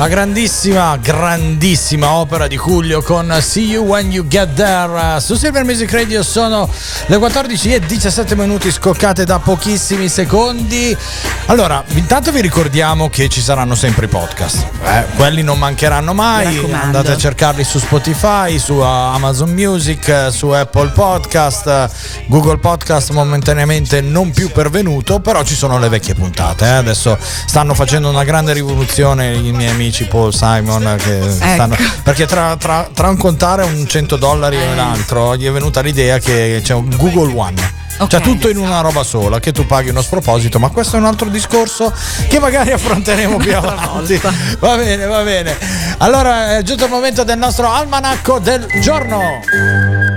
La 0.04 0.10
grandissima, 0.10 0.98
grandissima 0.98 2.16
opera 2.16 2.48
di 2.48 2.58
Cuglio 2.58 3.02
con 3.02 3.34
See 3.40 3.68
You 3.68 3.86
When 3.86 4.12
You 4.12 4.28
Get 4.28 4.54
There. 4.54 5.22
Su 5.22 5.36
Silver 5.36 5.64
Music 5.64 5.90
Radio 5.94 6.22
sono 6.24 6.70
le 7.06 7.18
14 7.18 7.76
e 7.76 7.80
17 7.80 8.36
minuti 8.36 8.70
scoccate 8.70 9.24
da 9.24 9.40
pochissimi 9.40 10.10
secondi. 10.10 10.98
Allora, 11.48 11.84
intanto 11.90 12.32
vi 12.32 12.40
ricordiamo 12.42 13.10
che 13.10 13.28
ci 13.28 13.42
saranno 13.42 13.76
sempre 13.76 14.06
i 14.06 14.08
podcast. 14.08 14.66
Eh, 14.86 15.06
quelli 15.18 15.44
non 15.44 15.60
mancheranno 15.60 16.14
mai. 16.14 16.46
Andate 16.82 17.12
a 17.12 17.18
cercarli 17.18 17.64
su 17.66 17.80
Spotify, 17.80 18.58
su 18.58 18.76
uh, 18.76 18.82
Amazon 18.82 19.50
Music, 19.52 20.08
eh, 20.08 20.32
su 20.32 20.48
Apple 20.50 20.90
Podcast, 20.92 21.68
eh, 21.68 21.90
Google 22.28 22.58
Podcast 22.58 23.12
momentaneamente 23.12 24.00
non 24.02 24.32
più 24.32 24.52
pervenuto, 24.52 25.20
però 25.20 25.44
ci 25.44 25.54
sono 25.54 25.78
le 25.80 25.90
vecchie 25.90 26.16
puntate. 26.16 26.66
eh. 26.66 26.70
Adesso 26.70 27.18
stanno 27.46 27.74
facendo 27.74 28.10
una 28.10 28.24
grande 28.24 28.54
rivoluzione 28.54 29.34
i 29.34 29.52
miei 29.52 29.70
amici 29.70 30.06
Paul 30.08 30.34
Simon 30.34 30.96
che 30.98 31.20
stanno- 31.30 31.76
perché 32.04 32.26
tra, 32.26 32.56
tra- 32.56 32.90
tra 32.92 33.10
un 33.10 33.18
contare 33.18 33.64
un 33.64 33.86
100 33.86 34.16
dollari 34.16 34.56
e 34.56 34.76
l'altro 34.76 35.36
gli 35.36 35.46
è 35.46 35.52
venuta 35.52 35.82
l'idea 35.82 36.18
che 36.20 36.62
c'è 36.64 36.74
un 36.74 36.90
Google 36.98 37.34
One. 37.38 37.82
Cioè 38.08 38.22
tutto 38.22 38.50
in 38.50 38.58
una 38.58 38.82
roba 38.82 39.04
sola, 39.04 39.40
che 39.40 39.52
tu 39.52 39.66
paghi 39.66 39.90
uno 39.90 40.02
sproposito, 40.02 40.60
ma 40.60 40.70
questo 40.70 40.98
è 40.98 41.00
un 41.00 41.06
altro 41.06 41.30
discorso 41.30 41.94
che 42.28 42.40
magari 42.40 42.72
affronteremo 42.72 43.38
più 43.38 43.56
avanti. 43.58 44.20
Va 44.60 44.76
bene, 44.76 45.06
va 45.06 45.24
bene. 45.24 45.58
Allora 46.00 46.58
è 46.58 46.62
giunto 46.64 46.86
il 46.86 46.90
momento 46.92 47.24
del 47.24 47.38
nostro 47.38 47.70
almanacco 47.70 48.40
del 48.40 48.66
giorno. 48.82 50.13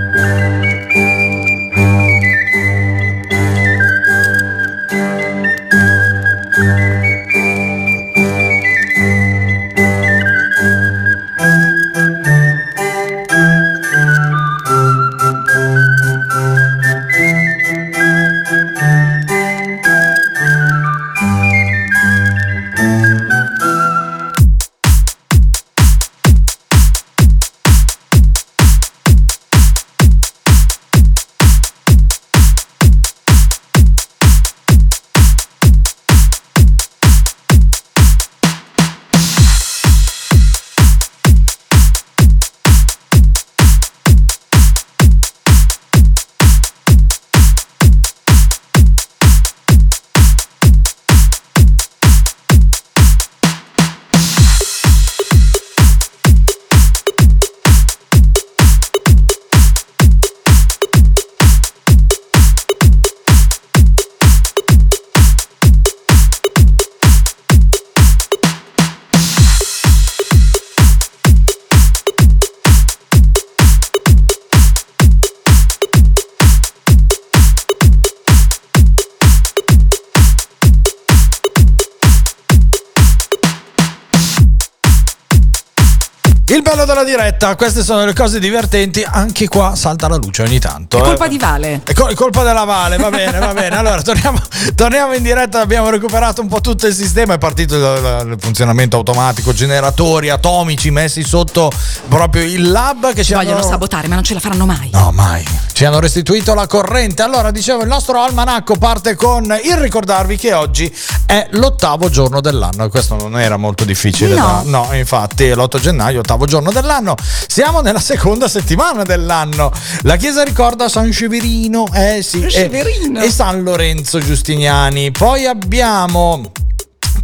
Il 86.49 86.61
bello 86.61 86.85
della 86.85 87.03
diretta, 87.03 87.57
queste 87.57 87.83
sono 87.83 88.05
le 88.05 88.13
cose 88.13 88.39
divertenti, 88.39 89.05
anche 89.05 89.49
qua 89.49 89.75
salta 89.75 90.07
la 90.07 90.15
luce 90.15 90.43
ogni 90.43 90.59
tanto. 90.59 90.97
È 90.97 91.01
eh. 91.01 91.03
colpa 91.03 91.27
di 91.27 91.37
Vale. 91.37 91.81
È, 91.83 91.93
col- 91.93 92.13
colpa 92.13 92.43
della 92.43 92.63
Vale, 92.63 92.95
va 92.95 93.09
bene, 93.09 93.37
va 93.37 93.51
bene. 93.51 93.75
Allora, 93.75 94.01
torniamo, 94.01 94.39
torniamo 94.73 95.13
in 95.13 95.23
diretta, 95.23 95.59
abbiamo 95.59 95.89
recuperato 95.89 96.39
un 96.39 96.47
po' 96.47 96.61
tutto 96.61 96.87
il 96.87 96.93
sistema, 96.93 97.33
è 97.33 97.37
partito 97.37 97.75
il, 97.75 98.27
il 98.31 98.37
funzionamento 98.39 98.95
automatico, 98.95 99.51
generatori 99.51 100.29
atomici 100.29 100.89
messi 100.89 101.21
sotto 101.21 101.69
proprio 102.07 102.43
il 102.43 102.71
lab 102.71 103.11
che 103.11 103.25
ci 103.25 103.33
Vogliono 103.33 103.57
hanno... 103.57 103.67
sabotare, 103.67 104.07
ma 104.07 104.15
non 104.15 104.23
ce 104.23 104.33
la 104.33 104.39
faranno 104.39 104.65
mai. 104.65 104.89
No, 104.93 105.11
mai. 105.11 105.45
Ci 105.73 105.83
hanno 105.83 105.99
restituito 105.99 106.53
la 106.53 106.65
corrente. 106.65 107.23
Allora, 107.23 107.51
dicevo, 107.51 107.81
il 107.81 107.89
nostro 107.89 108.21
almanacco 108.21 108.77
parte 108.77 109.15
con 109.15 109.43
il 109.43 109.75
ricordarvi 109.75 110.37
che 110.37 110.53
oggi 110.53 110.91
è 111.25 111.49
l'ottavo 111.51 112.09
giorno 112.09 112.39
dell'anno. 112.39 112.85
E 112.85 112.89
questo 112.89 113.15
non 113.15 113.37
era 113.37 113.57
molto 113.57 113.83
difficile. 113.83 114.33
No. 114.33 114.61
da- 114.63 114.69
no 114.69 114.89
infatti, 114.93 115.43
è 115.43 115.53
l'8 115.53 115.79
gennaio, 115.79 116.19
ottavo 116.19 116.36
giorno 116.45 116.71
dell'anno. 116.71 117.15
Siamo 117.47 117.81
nella 117.81 117.99
seconda 117.99 118.47
settimana 118.47 119.03
dell'anno. 119.03 119.71
La 120.03 120.15
chiesa 120.15 120.43
ricorda 120.43 120.87
San 120.89 121.11
Severino, 121.11 121.87
eh 121.93 122.21
sì, 122.21 122.43
e- 122.43 122.49
Severino. 122.49 123.21
e 123.21 123.31
San 123.31 123.63
Lorenzo 123.63 124.19
Giustiniani. 124.19 125.11
Poi 125.11 125.45
abbiamo 125.45 126.51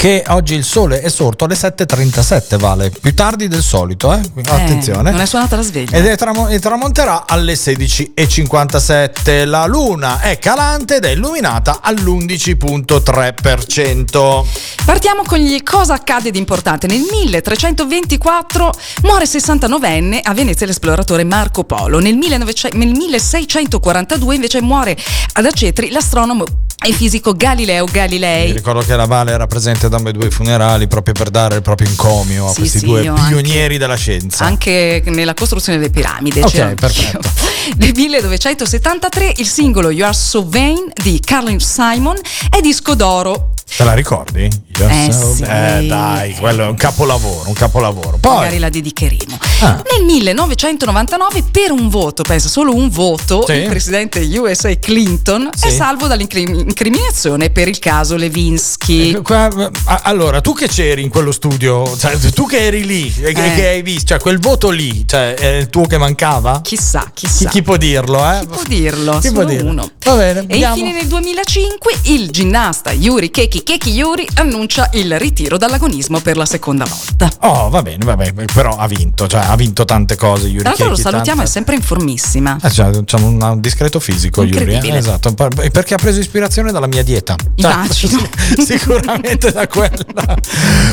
che 0.04 0.22
oggi 0.28 0.56
il 0.56 0.66
sole 0.66 1.00
è 1.00 1.08
sorto 1.08 1.46
alle 1.46 1.56
7.37, 1.56 2.60
vale 2.60 2.90
più 2.90 3.16
tardi 3.16 3.48
del 3.48 3.62
solito, 3.62 4.14
eh? 4.14 4.20
attenzione. 4.50 5.12
non 5.12 5.22
è 5.22 5.26
suonata 5.26 5.56
la 5.56 5.62
sveglia. 5.62 5.96
Ed 5.96 6.06
è 6.06 6.18
tramo- 6.18 6.50
e 6.50 6.60
tramonterà 6.60 7.24
alle 7.26 7.54
16.57. 7.54 9.48
La 9.48 9.66
luna 9.66 10.20
è 10.20 10.38
calante 10.40 10.98
ed 10.98 11.06
è 11.06 11.12
illuminata 11.12 11.80
all'11.3%. 11.82 14.46
Partiamo 14.84 15.24
con 15.24 15.38
gli 15.38 15.64
cosa 15.64 15.94
accade 15.94 16.32
di 16.32 16.38
importante. 16.38 16.86
Nel 16.86 17.06
1324 17.10 18.74
muore 19.04 19.24
69enne 19.24 20.20
a 20.22 20.34
Venezia 20.34 20.66
l'esploratore 20.66 21.24
Marco 21.24 21.64
Polo. 21.64 22.00
Nel, 22.00 22.18
1900 22.18 22.78
nel 22.78 22.90
1642 22.90 24.36
invece 24.36 24.62
muore 24.62 24.98
ad 25.32 25.46
Acetri 25.46 25.92
l'astronomo 25.92 26.44
e 26.84 26.92
fisico 26.92 27.34
Galileo 27.34 27.86
Mi 27.86 27.92
Galilei. 27.92 28.52
ricordo 28.52 28.82
che 28.82 28.96
la 28.96 29.06
Vale 29.06 29.32
era 29.32 29.48
presente 29.48 29.90
da 29.90 29.98
ambedue 29.98 30.28
i 30.28 30.30
funerali 30.30 30.88
proprio 30.88 31.14
per 31.14 31.30
dare 31.30 31.56
il 31.56 31.62
proprio 31.62 31.88
encomio 31.88 32.48
a 32.48 32.52
Sì, 32.54 32.60
questi 32.60 32.80
sì, 32.80 32.86
due 32.86 33.02
io 33.04 33.14
anche. 33.14 33.28
pionieri 33.30 33.78
della 33.78 33.96
scienza. 33.96 34.46
Anche 34.46 35.02
nella 35.08 35.34
costruzione 35.34 35.78
delle 35.80 35.90
piramidi. 35.92 36.40
Ok, 36.42 36.56
anch'io. 36.60 36.76
perfetto. 36.76 37.30
Nel 37.78 37.92
1973 37.96 39.34
il 39.38 39.48
singolo 39.48 39.90
You 39.90 40.06
Are 40.06 40.14
So 40.14 40.44
Vain 40.48 40.92
di 41.02 41.20
Carlin 41.24 41.60
Simon 41.60 42.18
è 42.50 42.60
disco 42.62 42.94
d'oro. 42.96 43.52
Te 43.76 43.84
la 43.86 43.94
ricordi? 43.94 44.48
Eh, 44.80 45.12
sì. 45.12 45.44
eh, 45.44 45.86
dai, 45.88 46.34
quello 46.36 46.64
è 46.64 46.68
un 46.68 46.76
capolavoro, 46.76 47.48
un 47.48 47.54
capolavoro. 47.54 48.20
Magari 48.22 48.50
Poi 48.50 48.60
la 48.60 48.70
dedicheremo. 48.70 49.38
Ah. 49.60 49.82
Nel 49.96 50.04
1999, 50.06 51.44
per 51.52 51.72
un 51.72 51.90
voto, 51.90 52.24
pensa 52.24 52.50
solo 52.50 52.74
un 52.74 52.90
voto, 52.90 53.44
Sì. 53.46 53.54
il 53.54 53.70
presidente 53.70 54.20
USA 54.20 54.74
Clinton 54.78 55.50
è 55.54 55.70
Sì. 55.70 55.76
salvo 55.76 56.08
dall'incriminazione 56.08 57.50
per 57.50 57.68
il 57.68 57.80
caso 57.80 58.16
Levinsky. 58.16 59.12
Eh, 59.14 59.72
allora, 60.04 60.42
tu 60.42 60.54
che 60.54 60.68
c'eri 60.68 61.02
in 61.04 61.10
quello 61.10 61.32
studio, 61.32 61.96
cioè, 61.98 62.18
tu 62.34 62.46
che 62.46 62.66
eri 62.66 62.86
lì 62.86 63.14
e 63.22 63.32
che, 63.34 63.46
Eh. 63.52 63.56
che 63.56 63.68
hai 63.68 63.82
visto, 63.82 64.08
cioè 64.08 64.20
quel 64.20 64.40
voto 64.40 64.70
lì, 64.70 65.06
cioè, 65.08 65.34
è 65.36 65.48
il 65.58 65.70
tuo 65.70 65.86
che 65.86 65.98
mancava? 65.98 66.62
Chissà, 66.62 67.10
Chi, 67.14 67.28
chissà. 67.28 67.50
chi 67.50 67.62
può 67.62 67.78
dirlo, 67.78 68.20
eh? 68.30 68.40
Chi 68.40 68.46
può 68.48 68.62
dirlo? 68.68 69.20
Chi 69.20 69.32
può 69.32 69.44
dirlo? 69.44 69.70
uno. 69.70 69.90
Va 70.04 70.16
bene, 70.16 70.40
E 70.42 70.46
vediamo. 70.46 70.76
infine 70.76 70.94
nel 70.98 71.08
2005 71.08 71.94
il 72.04 72.30
ginnasta 72.32 72.92
Yuri 72.92 73.30
Keki 73.32 73.64
Keki 73.64 73.92
Yuri 73.92 74.28
annuncia 74.36 74.62
il 74.94 75.18
ritiro 75.20 75.58
dall'agonismo 75.58 76.20
per 76.20 76.38
la 76.38 76.46
seconda 76.46 76.86
volta. 76.86 77.30
Oh, 77.42 77.70
va 77.70 77.82
bene, 77.82 78.04
va 78.06 78.16
bene, 78.16 78.46
però 78.54 78.76
ha 78.78 78.88
vinto, 78.88 79.28
cioè 79.28 79.42
ha 79.46 79.56
vinto 79.56 79.86
tante 79.86 80.16
cose. 80.16 80.48
Yuri 80.48 80.60
Tra 80.60 80.70
l'altro 80.70 80.90
lo 80.90 80.96
salutiamo, 80.96 81.42
è 81.42 81.46
tante- 81.46 81.52
sempre 81.52 81.76
in 81.76 81.82
formissima. 81.82 82.58
Eh, 82.62 82.70
cioè, 82.72 82.92
c'ha 83.06 83.18
un 83.18 83.58
discreto 83.60 84.00
fisico, 84.00 84.44
Yuri. 84.44 84.74
eh. 84.76 84.96
Esatto, 84.96 85.34
per- 85.34 85.70
perché 85.72 85.94
ha 85.94 85.98
preso 85.98 86.20
ispirazione 86.20 86.72
dalla 86.72 86.88
mia 86.88 87.04
dieta. 87.04 87.36
Cioè, 87.56 87.76
sicuramente 88.64 89.52
da 89.52 89.68
quella. 89.68 90.36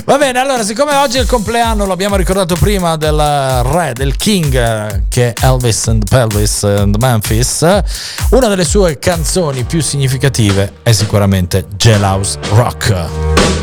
Va 0.04 0.16
bene, 0.18 0.38
allora, 0.38 0.62
siccome 0.64 0.94
oggi 0.96 1.18
è 1.18 1.20
il 1.20 1.26
compleanno, 1.26 1.84
lo 1.86 1.92
abbiamo 1.92 2.16
ricordato 2.16 2.56
prima 2.56 2.96
del 2.96 3.18
re, 3.64 3.92
del 3.94 4.16
king, 4.16 5.04
che 5.08 5.32
è 5.32 5.44
Elvis 5.44 5.88
and 5.88 6.08
Pelvis 6.08 6.64
and 6.64 6.96
Memphis, 6.98 7.60
una 8.30 8.48
delle 8.48 8.64
sue 8.64 8.98
canzoni 8.98 9.64
più 9.64 9.80
significative 9.80 10.74
è 10.82 10.92
sicuramente 10.92 11.66
Jailhouse 11.76 12.38
Rock. 12.50 13.59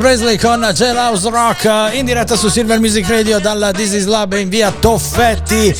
Presley 0.00 0.38
con 0.38 0.62
Jailhouse 0.62 1.28
Rock 1.28 1.64
eh, 1.66 1.98
in 1.98 2.06
diretta 2.06 2.34
su 2.34 2.48
Silver 2.48 2.80
Music 2.80 3.06
Radio 3.06 3.38
dalla 3.38 3.70
This 3.70 3.92
Is 3.92 4.06
Lab 4.06 4.32
in 4.32 4.48
via 4.48 4.70
Toffetti. 4.70 5.74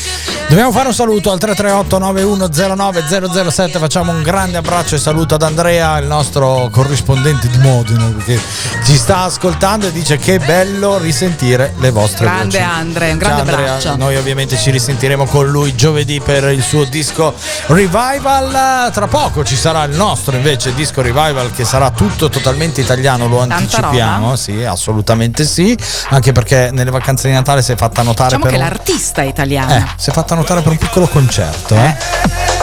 Dobbiamo 0.50 0.72
fare 0.72 0.88
un 0.88 0.94
saluto 0.94 1.30
al 1.30 1.38
338 1.38 1.98
9109 1.98 3.04
007 3.52 3.78
facciamo 3.78 4.10
un 4.10 4.20
grande 4.20 4.56
abbraccio 4.56 4.96
e 4.96 4.98
saluto 4.98 5.36
ad 5.36 5.42
Andrea, 5.42 5.96
il 5.98 6.08
nostro 6.08 6.68
corrispondente 6.72 7.46
di 7.48 7.56
Modena, 7.58 8.06
perché 8.06 8.40
ci 8.84 8.96
sta 8.96 9.18
ascoltando 9.18 9.86
e 9.86 9.92
dice 9.92 10.16
che 10.16 10.40
bello 10.40 10.98
risentire 10.98 11.72
le 11.78 11.90
vostre 11.90 12.24
Grande 12.24 12.58
voci. 12.58 12.68
Andre, 12.68 13.12
un 13.12 13.18
grande 13.18 13.40
Andrea. 13.42 13.58
abbraccio. 13.58 13.94
Noi 13.94 14.16
ovviamente 14.16 14.56
ci 14.58 14.72
risentiremo 14.72 15.24
con 15.26 15.46
lui 15.48 15.76
giovedì 15.76 16.20
per 16.20 16.42
il 16.50 16.64
suo 16.64 16.82
disco 16.84 17.32
Revival. 17.66 18.90
Tra 18.92 19.06
poco 19.06 19.44
ci 19.44 19.54
sarà 19.54 19.84
il 19.84 19.94
nostro 19.94 20.34
invece 20.34 20.74
disco 20.74 21.00
Revival 21.00 21.52
che 21.52 21.64
sarà 21.64 21.92
tutto 21.92 22.28
totalmente 22.28 22.80
italiano, 22.80 23.28
lo 23.28 23.38
Tanta 23.38 23.54
anticipiamo. 23.54 24.24
roba. 24.24 24.36
Sì, 24.36 24.64
assolutamente 24.64 25.44
sì. 25.44 25.78
Anche 26.08 26.32
perché 26.32 26.70
nelle 26.72 26.90
vacanze 26.90 27.28
di 27.28 27.34
Natale 27.34 27.62
si 27.62 27.70
è 27.70 27.76
fatta 27.76 28.02
notare 28.02 28.34
Diciamo 28.36 28.42
per 28.46 28.52
che 28.52 28.58
un... 28.58 28.64
l'artista 28.68 29.22
è 29.22 29.26
italiano. 29.26 29.74
Eh, 29.76 29.84
si 29.96 30.10
è 30.10 30.12
fatta 30.12 30.34
notare 30.34 30.38
per 30.62 30.72
un 30.72 30.78
piccolo 30.78 31.06
concerto. 31.06 31.74
Eh. 31.74 32.59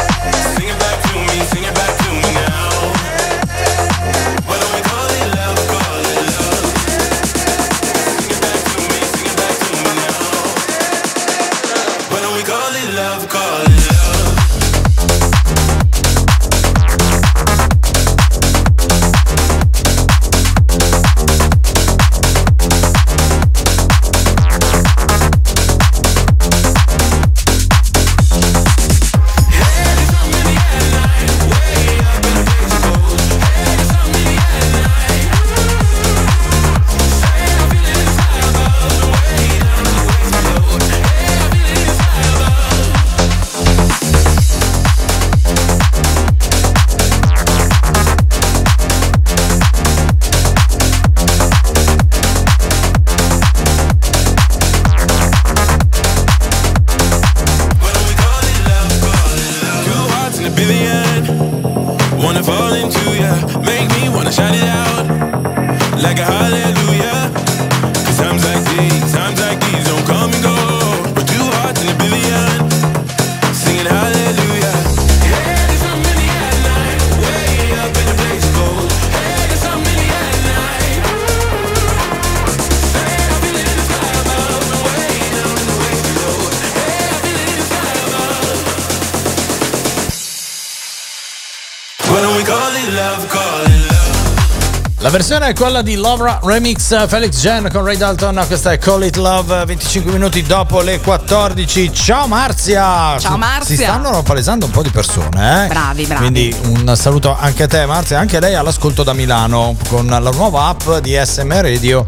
Versione 95.29 95.51
è 95.51 95.53
quella 95.55 95.81
di 95.81 95.95
Lovra 95.95 96.39
Remix 96.41 97.05
Felix 97.07 97.41
Jen 97.41 97.67
con 97.69 97.83
Ray 97.83 97.97
Dalton. 97.97 98.45
Questa 98.47 98.71
è 98.71 98.77
Call 98.77 99.03
It 99.03 99.17
Love. 99.17 99.65
25 99.65 100.13
minuti 100.13 100.41
dopo 100.41 100.79
le 100.79 101.01
14. 101.01 101.93
Ciao 101.93 102.27
Marzia! 102.27 103.19
Ciao, 103.19 103.35
Marzia. 103.35 103.75
Si 103.75 103.83
stanno 103.83 104.23
palesando 104.23 104.67
un 104.67 104.71
po' 104.71 104.81
di 104.81 104.89
persone, 104.89 105.65
eh? 105.65 105.67
Bravi, 105.67 106.05
bravi. 106.05 106.21
Quindi 106.21 106.55
un 106.67 106.95
saluto 106.95 107.35
anche 107.37 107.63
a 107.63 107.67
te, 107.67 107.85
Marzia. 107.85 108.17
Anche 108.19 108.39
lei 108.39 108.55
all'ascolto 108.55 109.03
da 109.03 109.11
Milano 109.11 109.75
con 109.89 110.05
la 110.07 110.19
nuova 110.19 110.67
app 110.67 111.01
di 111.01 111.19
SM 111.21 111.59
Radio 111.59 112.05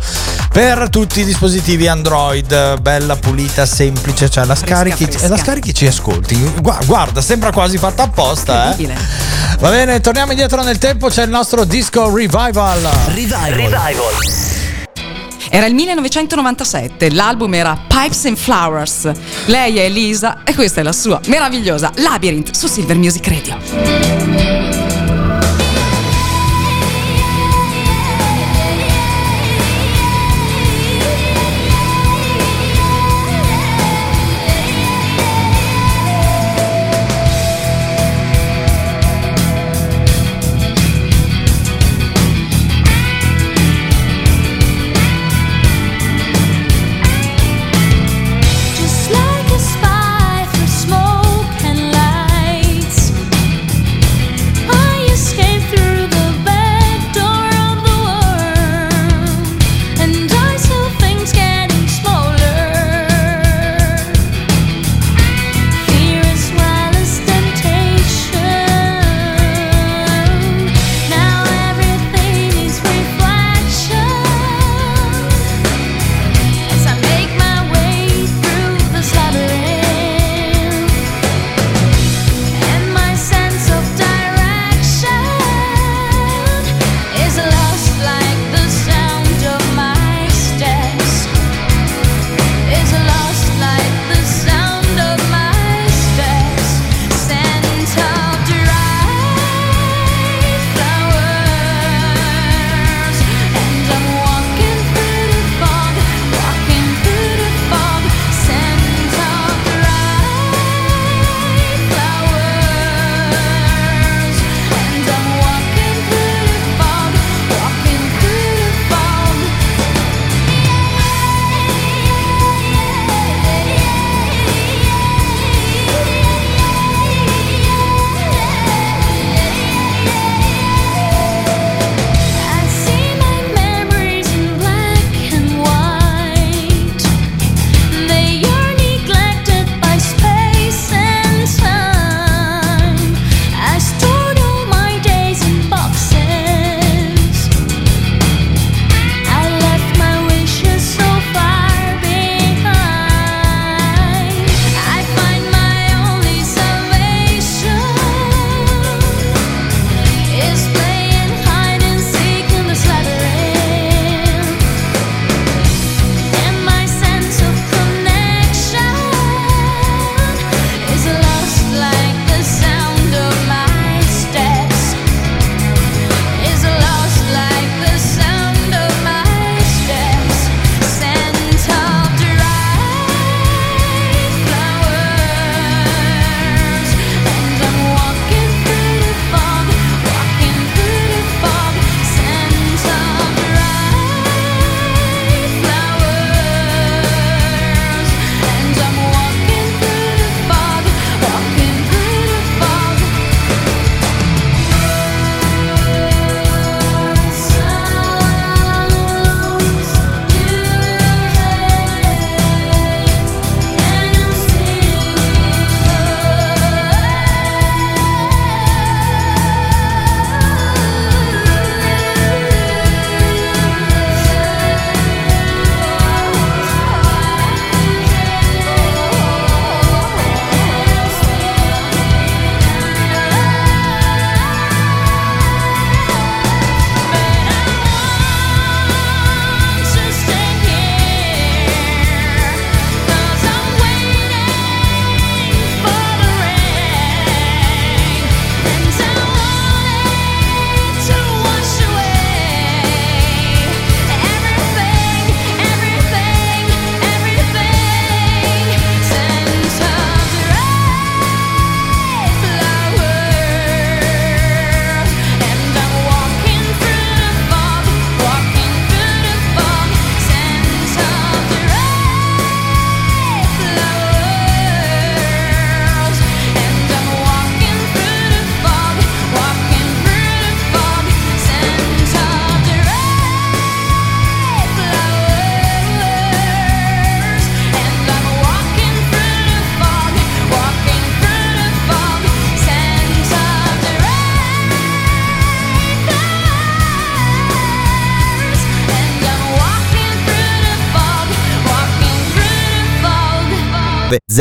per 0.50 0.88
tutti 0.90 1.20
i 1.20 1.26
dispositivi 1.26 1.90
Android. 1.90 2.80
Bella, 2.80 3.18
pulita, 3.18 3.66
semplice. 3.66 4.30
Cioè 4.30 4.46
la 4.46 4.56
scarichi 4.56 5.04
fresca. 5.04 5.26
e 5.26 5.28
la 5.28 5.38
scarichi 5.38 5.74
ci 5.74 5.88
ascolti. 5.88 6.54
Gua- 6.62 6.80
Guarda, 6.86 7.20
sembra 7.20 7.52
quasi 7.52 7.78
fatta 7.78 8.04
apposta, 8.04 8.74
eh? 8.78 8.88
Va 9.60 9.72
bene, 9.72 10.00
torniamo 10.00 10.32
indietro 10.32 10.64
nel 10.64 10.78
tempo. 10.78 11.10
C'è 11.10 11.24
il 11.24 11.30
nostro 11.30 11.66
disco 11.66 12.16
Revival. 12.16 12.90
Era 15.50 15.66
il 15.66 15.74
1997, 15.74 17.12
l'album 17.12 17.54
era 17.54 17.78
Pipes 17.88 18.26
and 18.26 18.38
Flowers. 18.38 19.12
Lei 19.48 19.78
è 19.78 19.84
Elisa 19.84 20.44
e 20.46 20.56
questa 20.56 20.80
è 20.80 20.84
la 20.84 20.94
sua 20.94 21.20
meravigliosa 21.26 21.92
Labyrinth 21.96 22.54
su 22.54 22.68
Silver 22.68 22.96
Music 22.96 23.28
Radio. 23.28 24.69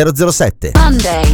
007. 0.04 0.72
Monday, 0.76 1.27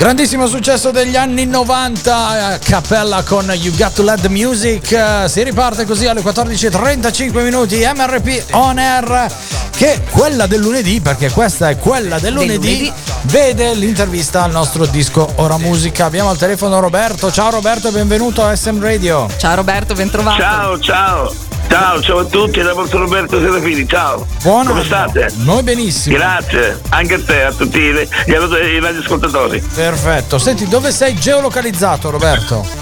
Grandissimo 0.00 0.46
successo 0.46 0.90
degli 0.92 1.14
anni 1.14 1.44
90, 1.44 2.54
eh, 2.54 2.58
Cappella 2.60 3.22
con 3.22 3.44
You 3.54 3.74
Got 3.76 3.92
to 3.96 4.02
Let 4.02 4.22
the 4.22 4.30
Music. 4.30 4.90
eh, 4.92 5.28
Si 5.28 5.42
riparte 5.42 5.84
così 5.84 6.06
alle 6.06 6.22
14.35 6.22 7.42
minuti. 7.42 7.76
MRP 7.84 8.44
On 8.52 8.78
Air, 8.78 9.30
che 9.76 9.92
è 9.92 10.02
quella 10.04 10.46
del 10.46 10.60
lunedì, 10.60 11.02
perché 11.02 11.30
questa 11.30 11.68
è 11.68 11.76
quella 11.76 12.18
del 12.18 12.32
Del 12.32 12.46
lunedì, 12.46 12.56
lunedì. 12.78 12.92
vede 13.24 13.74
l'intervista 13.74 14.42
al 14.42 14.52
nostro 14.52 14.86
disco 14.86 15.30
Ora 15.36 15.58
Musica. 15.58 16.06
Abbiamo 16.06 16.30
al 16.30 16.38
telefono 16.38 16.80
Roberto. 16.80 17.30
Ciao 17.30 17.50
Roberto 17.50 17.90
benvenuto 17.90 18.42
a 18.42 18.56
SM 18.56 18.80
Radio. 18.80 19.28
Ciao 19.36 19.54
Roberto, 19.54 19.92
ben 19.92 20.08
trovato. 20.08 20.40
Ciao, 20.40 20.80
ciao. 20.80 21.49
Ciao, 21.70 22.02
ciao 22.02 22.18
a 22.18 22.24
tutti 22.24 22.60
da 22.60 22.72
vostro 22.74 22.98
Roberto 22.98 23.38
Serafini, 23.38 23.86
ciao. 23.86 24.26
Buon 24.42 24.66
Come 24.66 24.80
anno. 24.80 24.84
state? 24.84 25.28
Noi 25.44 25.62
benissimo. 25.62 26.16
Grazie, 26.16 26.80
anche 26.88 27.14
a 27.14 27.20
te, 27.22 27.44
a 27.44 27.52
tutti 27.52 27.78
i, 27.78 27.92
gli 28.26 28.32
i 28.32 28.80
radioascoltatori. 28.80 29.62
Perfetto. 29.72 30.38
Senti, 30.38 30.66
dove 30.66 30.90
sei 30.90 31.14
geolocalizzato 31.14 32.10
Roberto? 32.10 32.79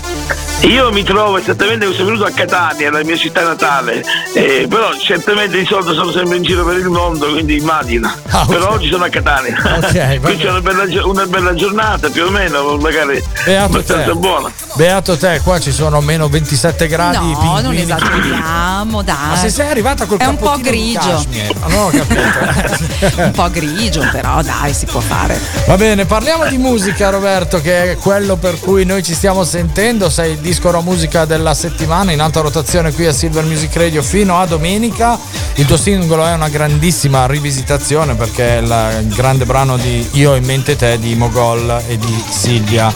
Io 0.63 0.91
mi 0.93 1.03
trovo 1.05 1.39
esattamente 1.39 1.87
questo 1.87 2.05
minuto 2.05 2.25
a 2.25 2.31
Catania, 2.31 2.91
la 2.91 3.03
mia 3.05 3.17
città 3.17 3.43
natale, 3.43 4.05
eh, 4.35 4.67
però 4.69 4.91
certamente 4.99 5.57
di 5.57 5.65
solito 5.65 5.95
sono 5.95 6.11
sempre 6.11 6.37
in 6.37 6.43
giro 6.43 6.65
per 6.65 6.77
il 6.79 6.89
mondo, 6.89 7.27
quindi 7.31 7.57
immagino. 7.59 8.13
Ah, 8.31 8.43
ok. 8.43 8.49
Però 8.49 8.73
oggi 8.73 8.91
sono 8.91 9.05
a 9.05 9.09
Catania. 9.09 9.57
Ok, 9.79 10.21
Qui 10.21 10.37
c'è 10.37 10.51
una 10.51 10.61
bella, 10.61 10.85
una 11.07 11.27
bella 11.27 11.55
giornata, 11.55 12.11
più 12.11 12.25
o 12.27 12.31
meno, 12.31 12.77
magari 12.77 13.23
Beato 13.45 13.65
abbastanza 13.77 14.11
te. 14.11 14.15
buona. 14.15 14.51
Beato 14.75 15.17
te, 15.17 15.41
qua 15.43 15.59
ci 15.61 15.73
sono 15.73 16.01
meno 16.01 16.29
27 16.29 16.87
gradi. 16.89 17.17
No, 17.17 17.39
pinguini. 17.39 17.63
non 17.63 17.75
esageriamo, 17.75 19.03
dai. 19.03 19.17
Ma 19.29 19.37
se 19.37 19.51
sei 19.51 19.69
arrivata 19.71 20.07
col 20.07 20.19
È 20.19 20.27
un 20.27 20.37
po' 20.37 20.57
grigio. 20.61 21.25
ho 21.63 21.91
capito. 21.91 23.17
un 23.23 23.31
po' 23.31 23.51
grigio, 23.51 24.07
però 24.13 24.43
dai, 24.43 24.75
si 24.75 24.87
può 24.87 25.01
fare. 25.01 25.41
Va 25.67 25.77
bene, 25.77 26.05
parliamo 26.05 26.47
di 26.47 26.59
musica 26.59 27.11
Roberto, 27.11 27.61
che 27.61 27.93
è 27.93 27.97
quello 27.97 28.37
per 28.37 28.59
cui 28.59 28.85
noi 28.85 29.03
ci 29.05 29.15
stiamo 29.15 29.45
sentendo. 29.45 30.11
Sei 30.11 30.39
disco 30.49 30.69
ora 30.69 30.81
musica 30.81 31.27
della 31.27 31.53
settimana 31.53 32.11
in 32.11 32.21
alta 32.21 32.41
rotazione 32.41 32.91
qui 32.95 33.05
a 33.05 33.13
Silver 33.13 33.45
Music 33.45 33.77
Radio 33.77 34.03
fino 34.03 34.41
a 34.41 34.47
domenica. 34.47 35.19
Il 35.57 35.67
tuo 35.67 35.77
singolo 35.77 36.25
è 36.25 36.33
una 36.33 36.49
grandissima 36.49 37.27
rivisitazione 37.27 38.15
perché 38.15 38.57
è 38.57 38.61
il 38.63 39.13
grande 39.15 39.45
brano 39.45 39.77
di 39.77 40.09
Io 40.13 40.31
ho 40.31 40.37
in 40.37 40.45
mente 40.45 40.75
te 40.75 40.99
di 40.99 41.15
Mogol 41.17 41.83
e 41.87 41.99
di 41.99 42.25
Silvia. 42.31 42.91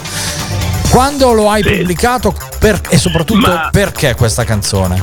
Quando 0.88 1.32
lo 1.32 1.50
hai 1.50 1.62
pubblicato 1.62 2.34
per- 2.62 2.80
e 2.90 2.96
soprattutto 2.96 3.48
Ma- 3.48 3.68
perché 3.72 4.14
questa 4.14 4.44
canzone? 4.44 5.02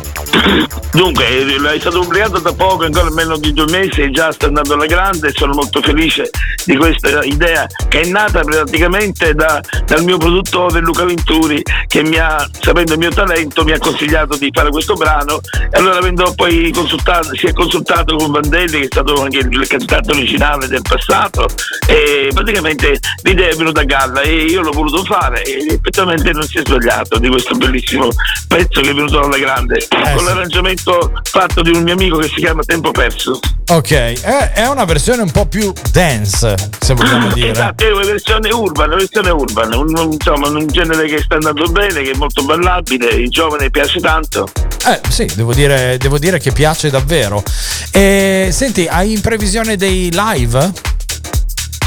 Dunque, 0.92 1.28
eh, 1.28 1.56
è 1.76 1.80
stato 1.80 2.00
pubblicato 2.00 2.40
da 2.40 2.54
poco, 2.54 2.86
ancora 2.86 3.12
meno 3.12 3.38
di 3.38 3.52
due 3.54 3.66
mesi, 3.70 4.02
e 4.02 4.12
già 4.12 4.32
sta 4.32 4.48
andando 4.48 4.74
alla 4.76 4.86
grande 4.86 5.28
e 5.28 5.32
sono 5.36 5.54
molto 5.54 5.82
felice 5.82 6.30
di 6.66 6.78
questa 6.78 7.22
idea 7.24 7.68
che 7.90 8.02
è 8.02 8.06
nata 8.06 8.42
praticamente 8.42 9.34
da- 9.36 9.62
dal 9.86 10.04
mio 10.04 10.18
produttore 10.18 10.80
Luca 10.80 11.04
Venturi 11.04 11.62
che 11.88 12.02
mi 12.02 12.18
ha, 12.18 12.48
sapendo 12.60 12.94
il 12.94 13.00
mio 13.00 13.10
talento, 13.10 13.64
mi 13.64 13.74
ha 13.74 13.78
consigliato 13.78 14.38
di 14.38 14.50
fare 14.54 14.70
questo 14.70 14.94
brano 14.94 15.40
e 15.54 15.78
allora 15.78 15.98
avendo 15.98 16.32
poi 16.36 16.72
consultato, 16.72 17.36
si 17.36 17.48
è 17.48 17.54
consultato 17.54 18.16
con 18.16 18.32
Vandelli 18.32 18.80
che 18.80 18.84
è 18.84 18.88
stato 18.90 19.22
anche 19.22 19.40
il 19.40 19.68
cantante 19.68 20.12
originale 20.12 20.68
del 20.68 20.82
passato 20.82 21.46
e 21.88 22.30
praticamente 22.34 23.00
l'idea 23.24 23.50
è 23.50 23.56
venuta 23.56 23.82
a 23.82 23.86
galla 23.86 24.22
e 24.22 24.44
io 24.46 24.62
l'ho 24.62 24.72
voluto 24.72 25.04
fare 25.04 25.44
e 25.44 25.66
effettivamente 25.68 26.32
non 26.32 26.44
si 26.44 26.58
è 26.58 26.62
sbagliato 26.66 27.20
di 27.20 27.28
questo 27.30 27.49
bellissimo 27.56 28.10
pezzo 28.48 28.82
che 28.82 28.90
è 28.90 28.94
venuto 28.94 29.20
alla 29.20 29.38
grande 29.38 29.88
con 30.16 30.24
l'arrangiamento 30.26 31.12
fatto 31.24 31.62
di 31.62 31.72
un 31.72 31.84
mio 31.84 31.94
amico 31.94 32.18
che 32.18 32.28
si 32.28 32.36
chiama 32.36 32.64
Tempo 32.64 32.92
Perso. 32.92 33.40
Ok, 33.70 33.92
è, 33.92 34.52
è 34.54 34.68
una 34.68 34.86
versione 34.86 35.22
un 35.22 35.30
po' 35.32 35.46
più 35.46 35.72
dance, 35.92 36.56
se 36.80 36.94
vogliamo 36.96 37.32
dire. 37.34 37.52
Esatto, 37.52 37.86
è 37.86 37.92
una 37.92 38.06
versione 38.06 38.50
urban, 38.50 38.88
una 38.88 38.98
versione 38.98 39.30
urban, 39.30 39.74
un, 39.74 39.96
un- 39.98 40.12
insomma 40.14 40.48
un 40.48 40.66
genere 40.68 41.08
che 41.08 41.20
sta 41.20 41.36
andando 41.36 41.66
bene, 41.70 42.02
che 42.02 42.12
è 42.12 42.16
molto 42.16 42.44
ballabile, 42.44 43.10
i 43.10 43.30
giovani 43.30 43.70
piace 43.70 44.00
tanto. 44.00 44.50
Eh 44.88 45.00
sì, 45.10 45.30
devo 45.36 45.54
dire, 45.54 45.98
devo 46.00 46.18
dire 46.18 46.40
che 46.40 46.52
piace 46.52 46.90
davvero. 46.90 47.44
E 47.92 48.50
senti, 48.52 48.88
hai 48.88 49.12
in 49.12 49.22
previsione 49.22 49.76
dei 49.76 50.10
live? 50.12 50.72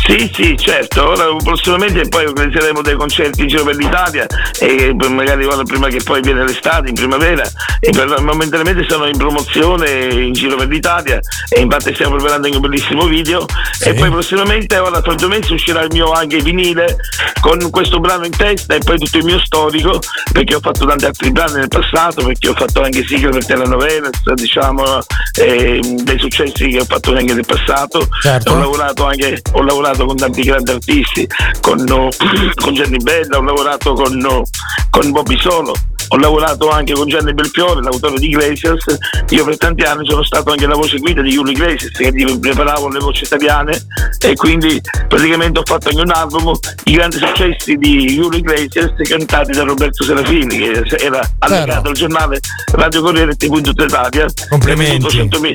Sì, 0.05 0.29
sì, 0.35 0.57
certo, 0.59 1.11
ora 1.11 1.25
prossimamente 1.37 2.09
poi 2.09 2.27
organizzeremo 2.27 2.83
dei 2.83 2.97
concerti 2.97 3.43
in 3.43 3.47
giro 3.47 3.63
per 3.63 3.77
l'Italia 3.77 4.27
e 4.59 4.95
magari 5.09 5.45
ora 5.45 5.63
prima 5.63 5.89
che 5.89 6.01
poi 6.03 6.21
viene 6.21 6.45
l'estate, 6.45 6.89
in 6.89 6.95
primavera, 6.95 7.45
e 7.79 7.91
per, 7.91 8.21
momentaneamente 8.21 8.85
sono 8.89 9.07
in 9.07 9.17
promozione 9.17 9.91
in 10.13 10.33
giro 10.33 10.57
per 10.57 10.67
l'Italia 10.67 11.21
e 11.49 11.61
infatti 11.61 11.95
stiamo 11.95 12.17
preparando 12.17 12.47
anche 12.47 12.59
un 12.59 12.69
bellissimo 12.69 13.07
video. 13.07 13.47
E 13.85 13.95
poi 13.95 14.11
prossimamente 14.11 14.77
ora 14.79 15.01
tra 15.01 15.15
due 15.15 15.29
mesi 15.29 15.53
uscirà 15.53 15.83
il 15.83 15.91
mio 15.93 16.11
anche 16.11 16.39
vinile 16.39 16.97
con 17.41 17.71
questo 17.71 18.01
brano 18.01 18.25
in 18.25 18.37
testa 18.37 18.75
e 18.75 18.81
poi 18.81 18.99
tutto 18.99 19.19
il 19.19 19.25
mio 19.25 19.39
storico 19.41 20.01
perché 20.33 20.55
ho 20.55 20.61
fatto 20.61 20.85
tanti 20.85 21.05
altri 21.05 21.31
brani 21.31 21.55
nel 21.55 21.69
passato, 21.69 22.25
perché 22.25 22.49
ho 22.49 22.55
fatto 22.55 22.83
anche 22.83 23.05
sigle 23.05 23.31
per 23.31 23.47
telenovelas, 23.47 24.33
diciamo, 24.35 24.99
e, 25.39 25.81
dei 26.03 26.19
successi 26.19 26.69
che 26.69 26.81
ho 26.81 26.85
fatto 26.85 27.15
anche 27.15 27.35
nel 27.35 27.47
passato, 27.47 28.09
Certo. 28.21 28.53
ho 28.53 28.59
lavorato 28.59 29.07
anche 29.07 29.41
ho 29.53 29.63
lavorato 29.63 30.02
lavorato 30.03 30.07
con 30.07 30.17
tanti 30.17 30.43
grandi 30.43 30.71
artisti, 30.71 31.29
con, 31.61 31.91
oh, 31.91 32.09
con 32.57 32.75
Gianni 32.75 32.99
Bella, 32.99 33.39
ho 33.39 33.43
lavorato 33.43 33.93
con, 33.95 34.25
oh, 34.25 34.43
con 34.91 35.11
Bobby 35.11 35.39
Solo, 35.39 35.73
ho 36.13 36.17
lavorato 36.19 36.69
anche 36.69 36.93
con 36.93 37.09
Gianni 37.09 37.33
Belfiore, 37.33 37.81
l'autore 37.81 38.19
di 38.19 38.27
Iglesias. 38.27 38.85
Io 39.31 39.45
per 39.45 39.57
tanti 39.57 39.83
anni 39.83 40.07
sono 40.07 40.23
stato 40.23 40.51
anche 40.51 40.67
la 40.67 40.75
voce 40.75 40.99
guida 40.99 41.23
di 41.23 41.31
Julio 41.31 41.53
Iglesias, 41.53 41.93
che 41.93 42.13
preparavo 42.39 42.89
le 42.91 42.99
voci 42.99 43.25
italiane 43.25 43.87
e 44.21 44.35
quindi 44.35 44.79
praticamente 45.09 45.61
ho 45.61 45.63
fatto 45.65 45.89
anche 45.89 46.03
un 46.03 46.11
album, 46.11 46.53
i 46.85 46.93
grandi 46.93 47.17
successi 47.17 47.77
di 47.77 48.13
Julio 48.15 48.39
Iglesias 48.39 48.93
cantati 49.03 49.53
da 49.53 49.63
Roberto 49.63 50.05
Serafini, 50.05 50.59
che 50.59 50.97
era 50.99 51.21
allegato 51.39 51.89
al 51.89 51.95
giornale 51.95 52.41
Radio 52.73 53.01
Corriere 53.01 53.35
TV 53.35 53.61
Italia. 53.65 54.27
Complimenti. 54.51 55.07
E 55.07 55.21
ha 55.21 55.23
venduto 55.23 55.39
100.000 55.39 55.55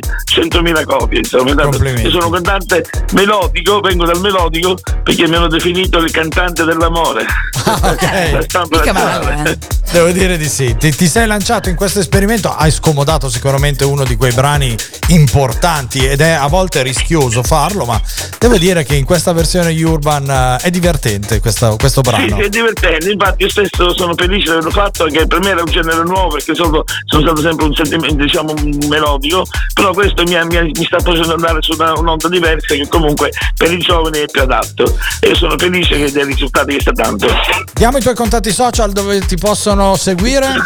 100.000 0.57 0.83
copie. 0.85 1.19
Insomma, 1.19 1.51
io 1.51 2.09
sono 2.09 2.25
un 2.25 2.31
cantante 2.31 2.83
melodico, 3.13 3.79
vengo 3.79 4.05
dal 4.05 4.19
melodico 4.19 4.75
perché 5.03 5.27
mi 5.27 5.35
hanno 5.35 5.47
definito 5.47 5.99
il 5.99 6.09
cantante 6.09 6.63
dell'amore. 6.63 7.25
La 7.65 8.41
stampa 8.41 8.79
Mica 8.79 8.91
nazionale. 8.91 9.51
eh. 9.51 9.57
Devo 9.91 10.09
dire 10.11 10.37
di 10.37 10.46
sì. 10.47 10.75
Ti, 10.77 10.95
ti 10.95 11.07
sei 11.07 11.27
lanciato 11.27 11.69
in 11.69 11.75
questo 11.75 11.99
esperimento, 11.99 12.49
hai 12.53 12.71
scomodato 12.71 13.29
sicuramente 13.29 13.83
uno 13.83 14.03
di 14.03 14.15
quei 14.15 14.31
brani 14.33 14.75
importanti 15.09 16.05
ed 16.05 16.21
è 16.21 16.29
a 16.31 16.47
volte 16.47 16.81
rischioso 16.83 17.43
farlo, 17.43 17.85
ma 17.85 17.99
devo 18.37 18.57
dire 18.57 18.83
che 18.83 18.95
in 18.95 19.05
questa 19.05 19.33
versione 19.33 19.71
urban 19.83 20.29
eh, 20.29 20.57
è 20.61 20.69
divertente 20.69 21.39
questo, 21.39 21.75
questo 21.79 22.01
Sì, 22.03 22.09
brano. 22.09 22.35
sì, 22.37 22.41
è 22.45 22.49
divertente, 22.49 23.09
infatti 23.11 23.43
io 23.43 23.49
stesso 23.49 23.93
sono 23.95 24.13
felice 24.15 24.43
di 24.43 24.49
averlo 24.51 24.69
fatto 24.71 25.05
perché 25.05 25.25
per 25.27 25.39
me 25.39 25.49
era 25.49 25.61
un 25.61 25.71
genere 25.71 26.03
nuovo 26.03 26.29
perché 26.35 26.53
sono, 26.55 26.83
sono 27.05 27.21
stato 27.23 27.41
sempre 27.41 27.65
un 27.65 27.73
sentimento 27.73 28.23
diciamo 28.23 28.53
melodico, 28.87 29.45
però 29.73 29.91
questo 29.93 30.23
mi, 30.23 30.35
mi 30.45 30.71
mi 30.77 30.85
sta 30.85 30.99
facendo 30.99 31.33
andare 31.33 31.57
su 31.61 31.73
una, 31.73 31.93
un'onda 31.97 32.29
diversa 32.29 32.75
che 32.75 32.87
comunque 32.87 33.31
per 33.55 33.71
i 33.71 33.77
giovani 33.79 34.19
è 34.19 34.25
più 34.25 34.41
adatto 34.41 34.97
e 35.19 35.29
io 35.29 35.35
sono 35.35 35.55
felice 35.57 35.97
che 35.97 36.11
dei 36.11 36.25
risultati 36.25 36.73
che 36.73 36.81
sta 36.81 36.91
dando. 36.91 37.27
Diamo 37.73 37.97
i 37.97 38.01
tuoi 38.01 38.15
contatti 38.15 38.51
social 38.51 38.91
dove 38.91 39.19
ti 39.25 39.35
possono 39.37 39.95
seguire 39.95 40.25
seguire 40.27 40.61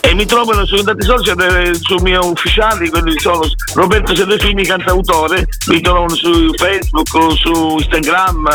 e 0.00 0.14
mi 0.14 0.26
trovano 0.26 0.64
sui 0.66 0.78
contatti 0.78 1.04
social 1.04 1.76
sui 1.80 2.00
miei 2.02 2.18
ufficiali, 2.18 2.88
quelli 2.88 3.18
sono 3.18 3.42
Roberto 3.74 4.14
Serafini, 4.14 4.64
cantautore, 4.64 5.46
mi 5.68 5.80
trovano 5.80 6.14
su 6.14 6.52
Facebook, 6.56 7.08
su 7.36 7.76
Instagram, 7.78 8.48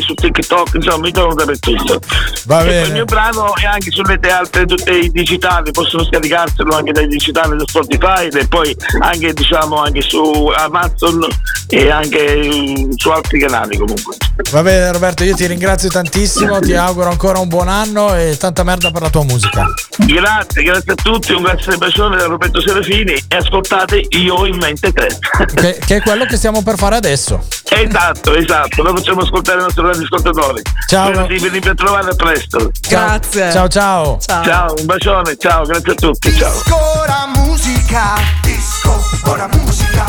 su 0.00 0.14
TikTok, 0.14 0.74
insomma 0.74 0.98
mi 0.98 1.12
trovano 1.12 1.34
dappertutto. 1.34 2.00
Va 2.46 2.58
poi 2.58 2.66
bene. 2.66 2.86
il 2.86 2.92
mio 2.92 3.04
brano 3.04 3.54
è 3.56 3.64
anche 3.64 3.90
sulle 3.90 4.18
altre 4.30 4.66
tutte 4.66 5.08
digitali, 5.08 5.70
possono 5.72 6.04
scaricarselo 6.04 6.74
anche 6.76 6.92
dai 6.92 7.06
digitali 7.06 7.56
da 7.56 7.64
Spotify 7.66 8.28
e 8.28 8.46
poi 8.46 8.74
anche 9.00 9.32
diciamo 9.32 9.82
anche 9.82 10.02
su 10.02 10.50
Amazon 10.56 11.26
e 11.68 11.90
anche 11.90 12.36
mm, 12.36 12.92
su 12.96 13.10
altri 13.10 13.40
canali 13.40 13.76
comunque. 13.76 14.16
Va 14.50 14.62
bene 14.62 14.92
Roberto, 14.92 15.24
io 15.24 15.34
ti 15.34 15.46
ringrazio 15.46 15.88
tantissimo, 15.88 16.60
ti 16.60 16.74
auguro 16.76 17.10
ancora 17.10 17.38
un 17.38 17.48
buon 17.48 17.68
anno 17.68 18.14
e 18.14 18.36
tanta 18.38 18.62
merda 18.62 18.90
per 18.90 19.02
la 19.02 19.10
tua 19.10 19.24
musica. 19.24 19.66
Grazie, 20.14 20.62
grazie 20.62 20.92
a 20.92 20.94
tutti, 20.94 21.32
un 21.32 21.42
grazie 21.42 21.76
bacione 21.76 22.16
da 22.16 22.26
Roberto 22.26 22.60
Serafini 22.60 23.14
e 23.26 23.36
ascoltate 23.36 24.06
Io 24.10 24.34
ho 24.34 24.46
in 24.46 24.56
mente 24.58 24.92
te. 24.92 25.08
Che, 25.54 25.78
che 25.84 25.96
è 25.96 26.00
quello 26.02 26.24
che 26.24 26.36
stiamo 26.36 26.62
per 26.62 26.76
fare 26.76 26.94
adesso. 26.94 27.44
Esatto, 27.68 28.32
esatto, 28.34 28.82
lo 28.84 28.94
facciamo 28.94 29.22
ascoltare 29.22 29.58
ai 29.58 29.64
nostri 29.64 29.82
grandi 29.82 30.04
ascoltatori. 30.04 30.62
Ciao. 30.86 31.08
Spero 31.08 31.26
di 31.26 31.38
venirvi 31.38 31.68
a 31.68 31.74
trovare 31.74 32.14
presto. 32.14 32.70
Grazie. 32.88 33.50
Ciao 33.50 33.66
ciao. 33.66 34.18
Ciao, 34.20 34.74
un 34.78 34.86
bacione, 34.86 35.36
ciao, 35.36 35.64
grazie 35.64 35.92
a 35.92 35.94
tutti, 35.96 36.32
ciao. 36.32 36.62
Ora 37.00 37.26
musica, 37.34 38.14
disco, 38.40 38.96
ora 39.24 39.48
musica. 39.52 40.04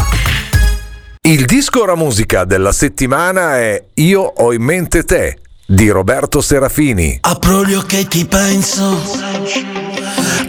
Il 1.22 1.46
disco 1.46 1.82
ora 1.82 1.96
musica 1.96 2.44
della 2.44 2.72
settimana 2.72 3.58
è 3.58 3.84
Io 3.96 4.22
ho 4.22 4.54
in 4.54 4.62
mente 4.62 5.04
te 5.04 5.40
di 5.66 5.90
Roberto 5.90 6.42
Serafini. 6.42 7.18
Apro 7.22 7.66
gli 7.66 7.74
occhi 7.74 8.00
e 8.00 8.08
ti 8.08 8.24
penso 8.26 9.85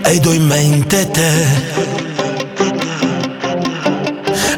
ed 0.08 0.24
ho 0.24 0.32
in 0.32 0.46
mente 0.46 1.10
te. 1.10 1.30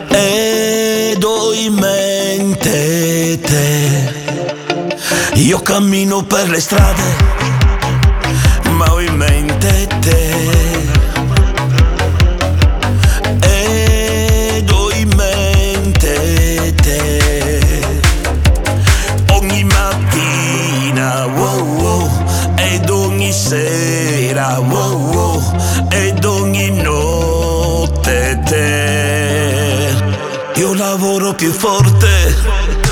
Ed 0.09 1.23
ho 1.25 1.53
in 1.53 1.75
mente 1.75 3.39
te. 3.41 4.17
Io 5.35 5.61
cammino 5.61 6.25
per 6.25 6.51
le 6.51 6.61
strade, 6.61 7.03
più 31.39 31.53
forte, 31.53 32.88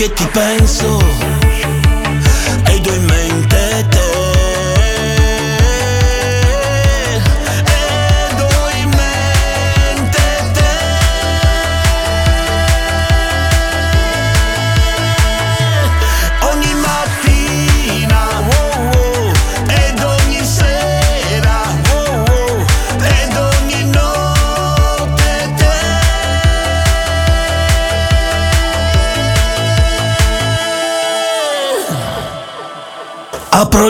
Apro 0.00 0.04
gli 0.04 0.04
occhi 0.04 0.04
e 0.04 0.12
ti 0.12 0.26
penso 0.32 0.99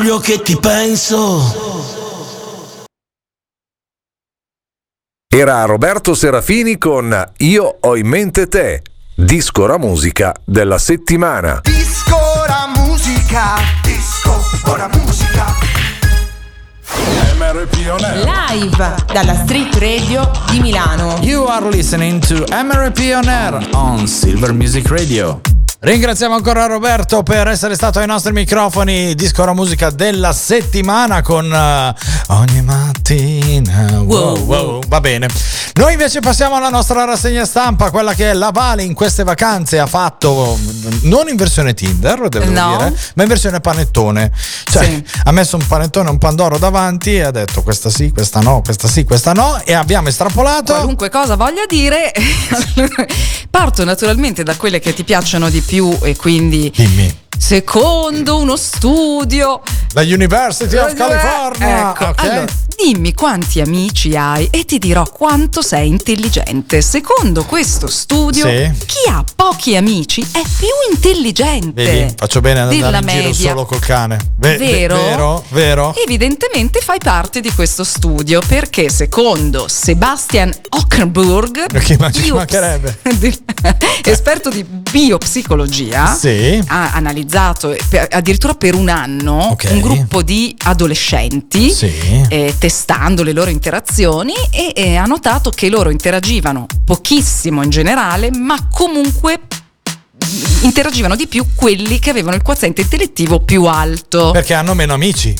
gli 0.02 0.08
occhi 0.08 0.32
e 0.32 0.42
ti 0.42 0.56
penso. 0.58 1.78
Era 5.32 5.64
Roberto 5.64 6.14
Serafini 6.14 6.76
con 6.76 7.32
Io 7.38 7.76
ho 7.80 7.96
in 7.96 8.06
mente 8.06 8.48
te, 8.48 8.82
disco 9.14 9.62
ora 9.62 9.78
musica 9.78 10.34
della 10.44 10.78
settimana. 10.78 11.60
Disco, 11.62 12.16
ora 12.16 12.66
musica, 12.74 13.56
disco, 13.82 14.42
ora 14.64 14.88
musica. 14.88 15.68
Live 18.50 18.94
dalla 19.12 19.34
Street 19.34 19.74
Radio 19.76 20.30
di 20.50 20.60
Milano. 20.60 21.18
You 21.20 21.44
are 21.44 21.68
listening 21.68 22.20
to 22.26 22.44
MRP 22.50 23.12
On 23.14 23.28
Air 23.28 23.68
on 23.72 24.06
Silver 24.06 24.52
Music 24.52 24.88
Radio. 24.88 25.40
Ringraziamo 25.82 26.34
ancora 26.34 26.66
Roberto 26.66 27.22
per 27.22 27.48
essere 27.48 27.74
stato 27.74 28.00
ai 28.00 28.06
nostri 28.06 28.32
microfoni. 28.32 29.14
Disco 29.14 29.46
la 29.46 29.54
musica 29.54 29.88
della 29.88 30.30
settimana 30.34 31.22
con 31.22 31.50
eh, 31.50 31.94
ogni 32.26 32.60
mattina. 32.60 34.02
Wow, 34.02 34.44
wow. 34.44 34.82
Va 34.86 35.00
bene. 35.00 35.26
Noi 35.76 35.92
invece 35.92 36.20
passiamo 36.20 36.56
alla 36.56 36.68
nostra 36.68 37.04
rassegna 37.04 37.46
stampa, 37.46 37.90
quella 37.90 38.12
che 38.12 38.34
la 38.34 38.50
Vale 38.50 38.82
in 38.82 38.92
queste 38.92 39.24
vacanze 39.24 39.78
ha 39.78 39.86
fatto 39.86 40.58
non 41.04 41.28
in 41.28 41.36
versione 41.36 41.72
Tinder, 41.72 42.28
devo 42.28 42.50
No. 42.50 42.76
dire, 42.76 42.94
ma 43.14 43.22
in 43.22 43.28
versione 43.28 43.60
panettone. 43.60 44.30
Cioè, 44.64 45.02
ha 45.24 45.32
messo 45.32 45.56
un 45.56 45.66
panettone, 45.66 46.10
un 46.10 46.18
pandoro 46.18 46.58
davanti 46.58 47.14
e 47.16 47.22
ha 47.22 47.30
detto 47.30 47.62
questa 47.62 47.88
sì, 47.88 48.10
questa 48.10 48.40
no, 48.40 48.60
questa 48.60 48.86
sì, 48.86 49.04
questa 49.04 49.32
no 49.32 49.58
e 49.64 49.72
abbiamo 49.72 50.08
estrapolato 50.08 50.74
Qualunque 50.74 51.08
cosa 51.08 51.36
voglia 51.36 51.64
dire, 51.66 52.12
parto 53.48 53.82
naturalmente 53.84 54.42
da 54.42 54.56
quelle 54.56 54.78
che 54.78 54.92
ti 54.92 55.04
piacciono 55.04 55.48
di 55.48 55.60
più 55.62 55.68
e 56.02 56.16
quindi 56.16 56.72
secondo 57.38 58.38
uno 58.38 58.56
studio 58.56 59.60
la 59.92 60.02
University 60.02 60.76
of 60.76 60.94
California. 60.94 61.90
Ecco, 61.90 62.04
Ok. 62.06 62.20
allora, 62.24 62.44
dimmi 62.76 63.12
quanti 63.12 63.60
amici 63.60 64.14
hai 64.16 64.46
e 64.52 64.64
ti 64.64 64.78
dirò 64.78 65.02
quanto 65.10 65.62
sei 65.62 65.88
intelligente. 65.88 66.80
Secondo 66.80 67.44
questo 67.44 67.88
studio, 67.88 68.46
Sì. 68.46 68.70
chi 68.86 69.10
ha 69.10 69.24
pochi 69.34 69.74
amici 69.74 70.20
è 70.30 70.42
più 70.56 70.68
intelligente. 70.92 71.82
Vedi, 71.84 72.14
faccio 72.16 72.40
bene 72.40 72.60
ad 72.60 72.72
andare 72.72 73.20
in 73.22 73.32
giro 73.32 73.48
solo 73.50 73.66
col 73.66 73.80
cane. 73.80 74.18
Ve- 74.36 74.56
ve- 74.56 74.70
Vero? 74.70 74.96
Vero? 74.96 75.44
Vero? 75.48 75.94
Evidentemente 76.06 76.80
fai 76.80 76.98
parte 77.02 77.40
di 77.40 77.50
questo 77.52 77.82
studio 77.82 78.40
perché 78.46 78.88
secondo 78.90 79.66
Sebastian 79.66 80.52
Ockenburg, 80.68 81.66
Perché 81.66 81.96
ma 81.98 82.10
ci 82.12 82.30
mancherebbe. 82.30 82.98
esperto 84.04 84.50
di 84.50 84.62
biopsicologia, 84.64 86.14
Sì. 86.14 86.62
ha 86.68 86.92
analizzato 86.92 87.19
per- 87.88 88.08
addirittura 88.10 88.54
per 88.54 88.74
un 88.74 88.88
anno 88.88 89.48
Ok. 89.50 89.68
un 89.72 89.80
gruppo 89.80 90.22
di 90.22 90.54
adolescenti, 90.64 91.70
Sì. 91.70 91.90
eh, 92.28 92.54
testando 92.58 93.22
le 93.22 93.32
loro 93.32 93.50
interazioni 93.50 94.32
e, 94.50 94.72
e 94.74 94.96
ha 94.96 95.04
notato 95.04 95.50
che 95.50 95.68
loro 95.68 95.90
interagivano 95.90 96.66
pochissimo 96.84 97.62
in 97.62 97.70
generale, 97.70 98.30
ma 98.30 98.68
comunque 98.70 99.40
interagivano 100.62 101.16
di 101.16 101.26
più 101.26 101.44
quelli 101.54 101.98
che 101.98 102.10
avevano 102.10 102.36
il 102.36 102.42
quoziente 102.42 102.82
intellettivo 102.82 103.40
più 103.40 103.64
alto. 103.64 104.30
Perché 104.32 104.54
hanno 104.54 104.74
meno 104.74 104.92
amici. 104.92 105.34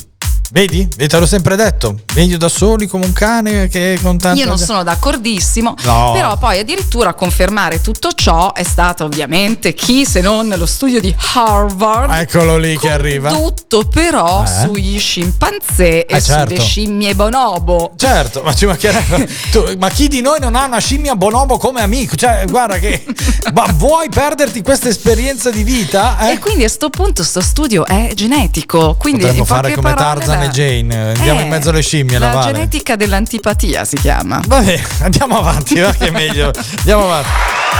Vedi? 0.53 0.85
E 0.97 1.07
te 1.07 1.17
l'ho 1.17 1.25
sempre 1.25 1.55
detto. 1.55 1.95
Meglio 2.13 2.37
da 2.37 2.49
soli 2.49 2.85
come 2.85 3.05
un 3.05 3.13
cane 3.13 3.69
che 3.69 3.97
con 4.01 4.17
tanta 4.17 4.37
Io 4.37 4.45
non 4.45 4.57
sono 4.57 4.83
d'accordissimo, 4.83 5.75
No. 5.83 6.11
però 6.11 6.37
poi 6.37 6.59
addirittura 6.59 7.11
a 7.11 7.13
confermare 7.13 7.79
tutto 7.79 8.11
ciò 8.13 8.51
è 8.51 8.63
stato 8.63 9.05
ovviamente 9.05 9.73
chi 9.73 10.05
se 10.05 10.19
non 10.19 10.53
lo 10.57 10.65
studio 10.65 10.99
di 10.99 11.15
Harvard. 11.35 12.11
Eccolo 12.11 12.57
lì 12.57 12.77
che 12.77 12.91
arriva. 12.91 13.31
Tutto 13.31 13.85
però 13.87 14.43
Eh? 14.43 14.47
sugli 14.67 14.99
scimpanzé 14.99 16.05
e 16.05 16.17
Eh, 16.17 16.21
certo. 16.21 16.53
sulle 16.55 16.59
scimmie 16.67 17.15
bonobo. 17.15 17.93
Certo, 17.95 18.41
ma 18.43 18.53
ci 18.53 18.65
mancherebbe. 18.65 19.29
Tu- 19.51 19.75
ma 19.79 19.87
chi 19.89 20.09
di 20.09 20.19
noi 20.19 20.39
non 20.41 20.55
ha 20.55 20.65
una 20.65 20.79
scimmia 20.79 21.15
bonobo 21.15 21.57
come 21.57 21.79
amico? 21.81 22.17
Cioè, 22.17 22.43
guarda 22.49 22.77
che. 22.77 23.05
ma 23.55 23.67
vuoi 23.73 24.09
perderti 24.09 24.61
questa 24.61 24.89
esperienza 24.89 25.49
di 25.49 25.63
vita? 25.63 26.17
Eh? 26.27 26.31
E 26.33 26.39
quindi 26.39 26.65
a 26.65 26.69
sto 26.69 26.89
punto 26.89 27.23
sto 27.23 27.39
studio 27.39 27.85
è 27.85 28.11
genetico. 28.15 28.95
Quindi 28.99 29.21
Potremmo 29.21 29.45
fare 29.45 29.73
come 29.73 29.93
Tarzan 29.93 30.39
la- 30.45 30.49
e 30.51 30.53
Jane. 30.53 31.11
Andiamo 31.13 31.39
Eh, 31.39 31.43
in 31.43 31.49
mezzo 31.49 31.69
alle 31.69 31.81
scimmie, 31.81 32.17
la, 32.17 32.27
La 32.27 32.33
vale. 32.33 32.53
genetica 32.53 32.95
dell'antipatia 32.95 33.85
si 33.85 33.95
chiama. 33.97 34.41
Vabbè, 34.45 34.81
andiamo 35.01 35.37
avanti, 35.39 35.79
va 35.79 35.91
che 35.93 36.07
è 36.07 36.11
meglio. 36.11 36.51
Andiamo 36.79 37.03
avanti. 37.05 37.29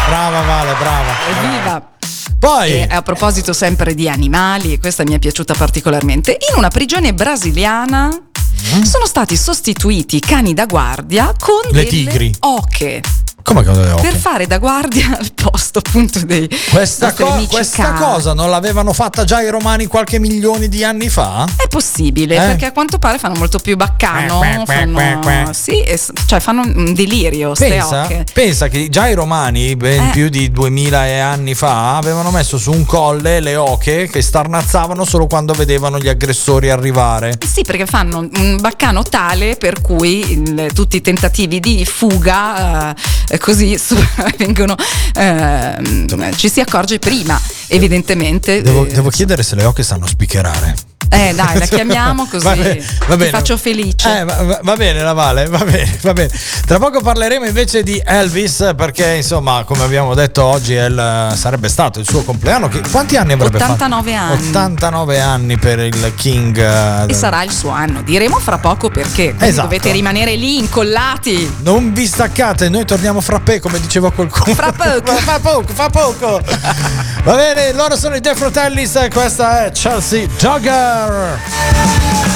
Brava 0.07 0.41
Vale, 0.41 0.73
brava. 0.79 1.11
Evviva! 1.29 1.89
Poi 2.39 2.71
E 2.71 2.87
a 2.89 3.01
proposito 3.03 3.53
sempre 3.53 3.93
di 3.93 4.09
animali, 4.09 4.73
e 4.73 4.79
questa 4.79 5.03
mi 5.03 5.13
è 5.13 5.19
piaciuta 5.19 5.53
particolarmente, 5.53 6.37
in 6.51 6.57
una 6.57 6.69
prigione 6.69 7.13
brasiliana 7.13 8.09
Mm. 8.75 8.81
sono 8.83 9.05
stati 9.07 9.35
sostituiti 9.35 10.17
i 10.17 10.19
cani 10.19 10.53
da 10.53 10.65
guardia 10.67 11.33
con 11.39 11.61
Le 11.65 11.71
delle 11.71 11.87
tigri. 11.87 12.35
oche. 12.41 13.01
Come 13.43 13.63
che 13.63 13.71
le 13.71 13.95
Per 14.01 14.15
fare 14.15 14.47
da 14.47 14.57
guardia 14.59 15.17
al 15.17 15.31
posto 15.33 15.79
appunto 15.79 16.19
dei 16.25 16.47
Questa, 16.71 17.07
nostri 17.07 17.23
co- 17.25 17.47
questa 17.49 17.93
cosa 17.93 18.33
non 18.33 18.49
l'avevano 18.49 18.93
fatta 18.93 19.23
già 19.23 19.41
i 19.41 19.49
romani 19.49 19.87
qualche 19.87 20.19
milione 20.19 20.67
di 20.67 20.83
anni 20.83 21.09
fa? 21.09 21.45
È 21.55 21.67
possibile, 21.67 22.35
Eh? 22.35 22.39
perché 22.39 22.65
a 22.67 22.71
quanto 22.71 22.97
pare 22.99 23.17
fanno 23.17 23.35
molto 23.35 23.57
più 23.59 23.75
baccano. 23.75 24.37
Quack, 24.37 24.55
quack, 24.65 24.79
fanno- 24.79 24.93
quack, 24.93 25.19
quack. 25.21 25.55
Sì, 25.55 25.81
e 25.81 25.97
s- 25.97 26.11
cioè 26.25 26.39
fanno 26.39 26.61
un 26.61 26.93
delirio. 26.93 27.53
Pensa, 27.53 28.07
pensa 28.33 28.67
che 28.67 28.89
già 28.89 29.07
i 29.07 29.13
romani, 29.13 29.75
ben 29.75 30.07
Eh. 30.07 30.11
più 30.11 30.29
di 30.29 30.51
2000 30.51 30.99
anni 31.21 31.53
fa, 31.55 31.97
avevano 31.97 32.31
messo 32.31 32.57
su 32.57 32.71
un 32.71 32.85
colle 32.85 33.39
le 33.39 33.55
oche 33.55 34.07
che 34.07 34.21
starnazzavano 34.21 35.03
solo 35.05 35.27
quando 35.27 35.53
vedevano 35.53 35.97
gli 35.99 36.07
aggressori 36.07 36.69
arrivare. 36.69 37.37
Sì, 37.45 37.63
perché 37.63 37.85
fanno 37.85 38.19
un 38.33 38.57
baccano 38.59 39.03
tale 39.03 39.55
per 39.55 39.81
cui 39.81 40.31
il- 40.31 40.69
tutti 40.73 40.97
i 40.97 41.01
tentativi 41.01 41.59
di 41.59 41.85
fuga 41.85 42.93
eh, 43.29 43.30
così 43.39 43.77
vengono 44.37 44.75
ehm, 45.15 46.35
ci 46.35 46.49
si 46.49 46.59
accorge 46.59 46.99
prima, 46.99 47.39
evidentemente. 47.67 48.61
Devo, 48.61 48.85
devo 48.85 49.09
chiedere 49.09 49.43
se 49.43 49.55
le 49.55 49.65
oche 49.65 49.83
sanno 49.83 50.07
spiccherare. 50.07 50.90
Eh 51.13 51.33
dai, 51.35 51.57
la 51.59 51.65
chiamiamo 51.65 52.25
così 52.25 52.45
Va 52.45 52.55
bene, 52.55 52.79
va 52.79 53.05
ti 53.05 53.15
bene. 53.17 53.29
faccio 53.31 53.57
felice. 53.57 54.19
Eh, 54.19 54.23
va, 54.23 54.59
va- 54.61 54.75
bene, 54.77 55.01
la 55.01 55.11
Vale, 55.11 55.45
va 55.47 55.57
bene, 55.57 55.97
va 56.01 56.13
bene. 56.13 56.29
Tra 56.65 56.79
poco 56.79 57.01
parleremo 57.01 57.45
invece 57.45 57.83
di 57.83 58.01
Elvis, 58.03 58.71
perché 58.77 59.15
insomma, 59.15 59.63
come 59.65 59.83
abbiamo 59.83 60.13
detto 60.13 60.41
oggi, 60.45 60.71
il- 60.73 61.33
sarebbe 61.35 61.67
stato 61.67 61.99
il 61.99 62.07
suo 62.07 62.23
compleanno. 62.23 62.69
Che- 62.69 62.81
quanti 62.89 63.17
anni 63.17 63.33
avrebbe 63.33 63.57
89 63.57 64.11
fatto? 64.13 64.23
anni. 64.33 64.47
89 64.47 65.19
anni 65.19 65.57
per 65.57 65.79
il 65.79 66.13
King. 66.15 66.57
eh, 66.57 67.05
E 67.11 67.13
sarà 67.13 67.43
il 67.43 67.51
suo 67.51 67.71
anno, 67.71 68.01
diremo 68.03 68.39
fra 68.39 68.57
poco 68.57 68.89
perché. 68.89 69.35
Esatto. 69.37 69.63
dovete 69.67 69.91
rimanere 69.91 70.35
lì 70.35 70.57
incollati. 70.59 71.55
Non 71.63 71.91
vi 71.91 72.07
staccate, 72.07 72.69
noi 72.69 72.85
torniamo 72.85 73.19
fra 73.19 73.39
pe, 73.41 73.59
come 73.59 73.81
diceva 73.81 74.11
qualcuno. 74.13 74.55
Fra 74.55 74.71
poco. 74.71 75.11
fa 75.19 75.39
poco, 75.39 75.73
fa 75.73 75.89
poco. 75.89 76.39
Va 77.23 77.35
bene, 77.35 77.71
loro 77.73 77.95
sono 77.97 78.15
i 78.15 78.21
The 78.21 78.33
Fratellis 78.33 78.95
e 78.95 79.09
questa 79.13 79.65
è 79.65 79.71
Chelsea 79.71 80.25
Jogger. 80.39 81.00
Star. 81.01 82.30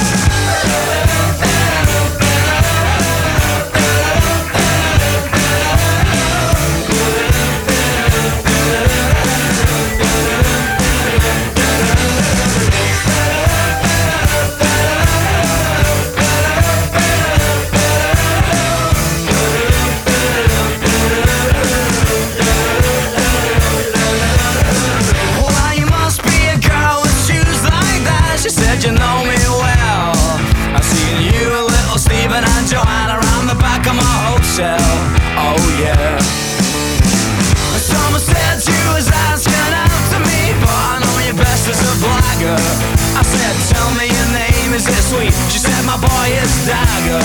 Dagger. 46.26 47.22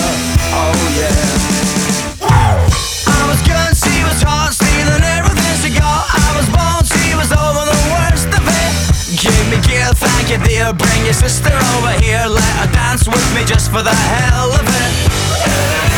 Oh 0.52 0.76
yeah. 0.92 2.20
I 2.20 3.22
was 3.32 3.40
good, 3.48 3.72
she 3.72 4.04
was 4.04 4.20
hot, 4.20 4.52
stealing 4.52 5.00
everything 5.00 5.56
she 5.64 5.72
got. 5.72 6.04
I 6.04 6.36
was 6.36 6.44
born, 6.52 6.84
she 6.84 7.16
was 7.16 7.32
over 7.32 7.64
the 7.64 7.80
worst 7.88 8.28
of 8.28 8.44
it. 8.44 8.72
Give 9.16 9.32
me 9.48 9.56
thank 9.96 10.28
you 10.28 10.36
dear. 10.44 10.74
Bring 10.74 11.04
your 11.04 11.14
sister 11.14 11.48
over 11.48 11.92
here, 12.04 12.26
let 12.28 12.52
her 12.60 12.70
dance 12.72 13.08
with 13.08 13.24
me 13.34 13.42
just 13.46 13.70
for 13.70 13.82
the 13.82 13.94
hell 13.94 14.52
of 14.52 14.68
it. 14.68 15.89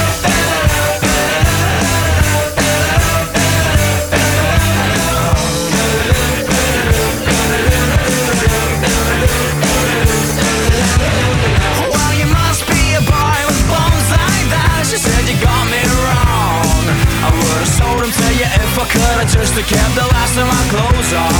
I 18.82 18.84
could. 18.86 19.00
I 19.00 19.24
just 19.24 19.54
kept 19.54 19.94
the 19.94 20.06
last 20.10 20.34
of 20.36 20.46
my 20.50 20.62
clothes 20.66 21.12
on. 21.14 21.32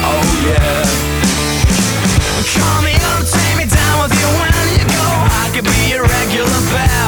Oh 0.00 0.24
yeah. 0.48 0.80
Call 2.56 2.80
me 2.80 2.96
up, 3.12 3.20
take 3.28 3.56
me 3.60 3.66
down 3.68 4.00
with 4.00 4.16
you 4.16 4.28
when 4.40 4.80
you 4.80 4.86
go. 4.88 5.08
I 5.44 5.52
could 5.52 5.64
be 5.68 5.92
your 5.92 6.04
regular 6.08 6.62
bell. 6.72 7.05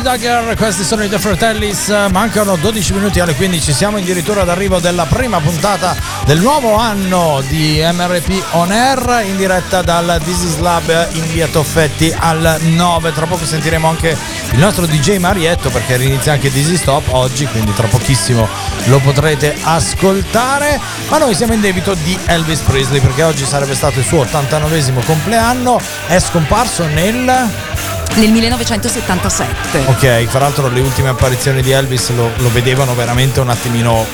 Chelsea 0.00 0.16
Duggar, 0.16 0.56
questi 0.56 0.82
sono 0.82 1.04
i 1.04 1.08
The 1.08 1.18
Fratellis, 1.18 1.88
mancano 2.10 2.56
12 2.56 2.94
minuti 2.94 3.20
alle 3.20 3.34
15, 3.34 3.72
siamo 3.72 3.98
addirittura 3.98 4.44
d'arrivo 4.44 4.78
della 4.78 5.04
prima 5.04 5.40
puntata 5.40 5.94
del 6.24 6.40
nuovo 6.40 6.74
anno 6.76 7.42
di 7.48 7.80
MRP 7.82 8.42
On 8.52 8.70
Air 8.70 9.24
in 9.26 9.36
diretta 9.36 9.82
dal 9.82 10.20
This 10.24 10.42
Is 10.42 10.58
Lab 10.58 11.08
in 11.12 11.26
via 11.32 11.48
Toffetti 11.48 12.14
al 12.16 12.58
9, 12.60 13.12
tra 13.12 13.26
poco 13.26 13.44
sentiremo 13.44 13.88
anche 13.88 14.16
il 14.52 14.58
nostro 14.58 14.86
DJ 14.86 15.18
Marietto 15.18 15.68
perché 15.70 15.94
inizia 16.02 16.32
anche 16.32 16.50
This 16.50 16.68
Is 16.68 16.80
Stop 16.80 17.08
oggi, 17.10 17.46
quindi 17.46 17.74
tra 17.74 17.86
pochissimo 17.86 18.48
lo 18.84 19.00
potrete 19.00 19.54
ascoltare, 19.62 20.80
ma 21.08 21.18
noi 21.18 21.34
siamo 21.34 21.52
in 21.52 21.60
debito 21.60 21.94
di 21.94 22.18
Elvis 22.26 22.60
Presley 22.60 23.00
perché 23.00 23.22
oggi 23.22 23.44
sarebbe 23.44 23.74
stato 23.74 23.98
il 23.98 24.04
suo 24.04 24.24
89esimo 24.24 25.04
compleanno, 25.04 25.78
è 26.06 26.18
scomparso 26.18 26.86
nel... 26.86 27.78
Nel 28.14 28.30
1977. 28.32 29.78
Ok, 29.86 30.28
tra 30.28 30.40
l'altro 30.40 30.68
le 30.68 30.80
ultime 30.80 31.08
apparizioni 31.10 31.62
di 31.62 31.70
Elvis 31.70 32.10
lo, 32.10 32.30
lo 32.36 32.50
vedevano 32.52 32.94
veramente 32.94 33.40
un 33.40 33.48
attimino 33.48 34.04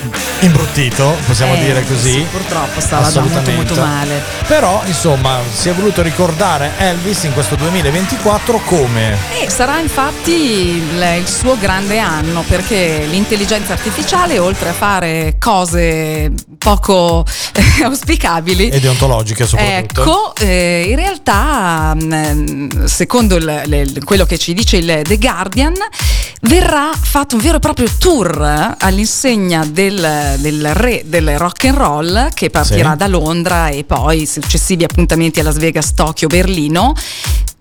imbruttito, 0.40 1.16
possiamo 1.26 1.55
Eh, 1.55 1.64
dire 1.64 1.84
così. 1.84 2.11
sì, 2.12 2.26
purtroppo 2.30 2.78
stava 2.80 3.07
andando 3.07 3.30
molto 3.30 3.51
molto 3.53 3.74
male. 3.80 4.22
Però, 4.47 4.82
insomma, 4.84 5.38
si 5.51 5.70
è 5.70 5.72
voluto 5.72 6.03
ricordare 6.03 6.72
Elvis 6.76 7.24
in 7.24 7.32
questo 7.32 7.55
2024 7.57 8.59
come? 8.64 9.16
E 9.42 9.49
sarà 9.51 9.78
infatti 9.80 10.30
il, 10.32 11.16
il 11.18 11.26
suo 11.26 11.57
grande 11.59 11.99
anno 11.99 12.42
perché 12.47 13.07
l'intelligenza 13.09 13.72
artificiale, 13.72 14.38
oltre 14.38 14.68
a 14.68 14.72
fare 14.74 15.36
cose 15.38 16.30
poco 16.59 17.24
eh, 17.54 17.84
auspicabili, 17.84 18.68
E 18.68 18.80
deontologiche 18.80 19.46
soprattutto. 19.46 20.00
Ecco, 20.02 20.34
eh, 20.36 20.86
in 20.90 20.96
realtà, 20.96 21.94
mh, 21.94 22.84
secondo 22.86 23.36
il- 23.36 23.62
le- 23.66 23.86
quello 24.04 24.24
che 24.26 24.38
ci 24.38 24.52
dice 24.54 24.76
il 24.78 25.00
The 25.02 25.16
Guardian, 25.18 25.74
verrà 26.42 26.90
fatto 27.00 27.34
un 27.36 27.40
vero 27.42 27.57
e 27.57 27.61
proprio 27.61 27.88
tour 27.98 28.74
all'insegna 28.78 29.64
del, 29.66 30.36
del 30.38 30.74
re 30.74 31.02
del 31.07 31.38
rock 31.38 31.64
and 31.64 31.76
roll 31.76 32.28
che 32.34 32.50
partirà 32.50 32.92
Sì. 32.92 32.96
da 32.96 33.07
Londra 33.07 33.68
e 33.68 33.84
poi 33.84 34.26
successivi 34.26 34.84
appuntamenti 34.84 35.40
a 35.40 35.42
Las 35.44 35.57
Vegas, 35.57 35.94
Tokyo, 35.94 36.28
Berlino. 36.28 36.94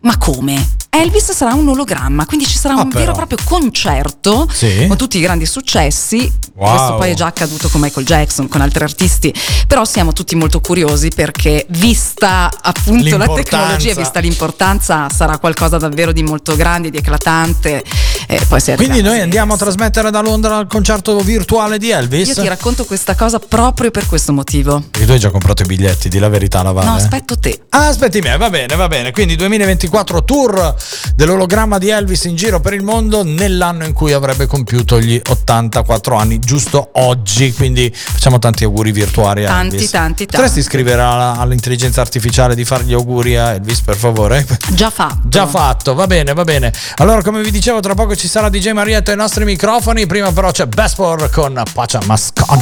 Ma 0.05 0.17
come? 0.19 0.73
Elvis 0.89 1.31
sarà 1.31 1.53
un 1.55 1.67
ologramma, 1.67 2.25
quindi 2.27 2.45
ci 2.45 2.57
sarà 2.57 2.75
Ah, 2.75 2.83
un 2.83 2.89
vero 2.89 3.11
e 3.11 3.13
però. 3.13 3.25
proprio 3.25 3.37
concerto 3.43 4.47
Sì. 4.49 4.85
con 4.87 4.95
tutti 4.95 5.17
i 5.17 5.21
grandi 5.21 5.45
successi. 5.47 6.31
Wow. 6.55 6.69
Questo 6.69 6.95
poi 6.95 7.09
è 7.11 7.13
già 7.15 7.25
accaduto 7.25 7.67
con 7.69 7.81
Michael 7.81 8.05
Jackson, 8.05 8.47
con 8.47 8.61
altri 8.61 8.83
artisti, 8.83 9.33
però 9.67 9.83
siamo 9.83 10.13
tutti 10.13 10.35
molto 10.35 10.61
curiosi 10.61 11.09
perché 11.09 11.65
vista 11.69 12.49
appunto 12.61 13.17
la 13.17 13.27
tecnologia, 13.27 13.93
vista 13.95 14.19
l'importanza, 14.19 15.09
sarà 15.09 15.37
qualcosa 15.37 15.77
davvero 15.77 16.11
di 16.13 16.23
molto 16.23 16.55
grande, 16.55 16.91
di 16.91 16.97
eclatante. 16.97 17.83
E 18.27 18.35
arriverà- 18.35 18.75
Quindi 18.75 19.01
noi 19.01 19.19
andiamo 19.21 19.53
a 19.53 19.57
trasmettere 19.57 20.09
da 20.11 20.19
Londra 20.21 20.59
il 20.59 20.67
concerto 20.67 21.17
virtuale 21.19 21.77
di 21.77 21.89
Elvis? 21.91 22.27
Io 22.29 22.35
ti 22.41 22.47
racconto 22.47 22.85
questa 22.85 23.15
cosa 23.15 23.39
proprio 23.39 23.91
per 23.91 24.05
questo 24.07 24.33
motivo. 24.33 24.81
Perché 24.89 25.05
tu 25.05 25.11
hai 25.13 25.19
già 25.19 25.29
comprato 25.29 25.63
i 25.63 25.65
biglietti, 25.65 26.09
di 26.09 26.19
la 26.19 26.29
verità 26.29 26.61
la 26.61 26.71
Vale. 26.71 26.87
No, 26.89 26.95
aspetto 26.95 27.37
te. 27.37 27.61
Ah, 27.69 27.87
aspetti 27.87 28.19
me, 28.21 28.35
va 28.37 28.49
bene, 28.49 28.75
va 28.75 28.87
bene. 28.87 29.11
Quindi 29.11 29.35
2024 29.35 30.23
tour 30.23 30.75
dell'ologramma 31.15 31.77
di 31.77 31.89
Elvis 31.89 32.23
in 32.25 32.35
giro 32.35 32.59
per 32.59 32.73
il 32.73 32.83
mondo 32.83 33.23
nell'anno 33.23 33.85
in 33.85 33.93
cui 33.93 34.11
avrebbe 34.13 34.45
compiuto 34.47 34.99
gli 34.99 35.19
84 35.23 36.15
anni, 36.15 36.39
giusto 36.39 36.89
oggi. 36.93 37.53
Quindi 37.53 37.91
facciamo 37.93 38.39
tanti 38.39 38.63
auguri 38.63 38.91
virtuali 38.91 39.45
a 39.45 39.49
Tanti, 39.49 39.75
Elvis. 39.75 39.89
tanti, 39.91 40.15
tanti. 40.25 40.35
Potresti 40.35 40.61
scrivere 40.63 41.01
all'intelligenza 41.01 42.01
artificiale 42.01 42.55
di 42.55 42.65
fare 42.65 42.83
gli 42.83 42.93
auguri 42.93 43.37
a 43.37 43.53
Elvis, 43.53 43.81
per 43.81 43.95
favore? 43.95 44.45
Già 44.73 44.89
fatto. 44.91 45.27
Già 45.27 45.45
fatto, 45.47 45.93
va 45.93 46.07
bene, 46.07 46.33
va 46.33 46.43
bene. 46.43 46.73
Allora, 46.95 47.21
come 47.21 47.41
vi 47.41 47.51
dicevo, 47.51 47.79
tra 47.79 47.93
poco 47.93 48.14
ci 48.15 48.27
sarà 48.27 48.49
DJ 48.49 48.71
Marietto 48.71 49.11
ai 49.11 49.17
nostri 49.17 49.45
microfoni. 49.45 50.05
Prima 50.05 50.31
però 50.31 50.51
c'è 50.51 50.65
Bespor 50.65 51.29
con 51.29 51.61
Pacha 51.73 51.99
Mascon. 52.05 52.59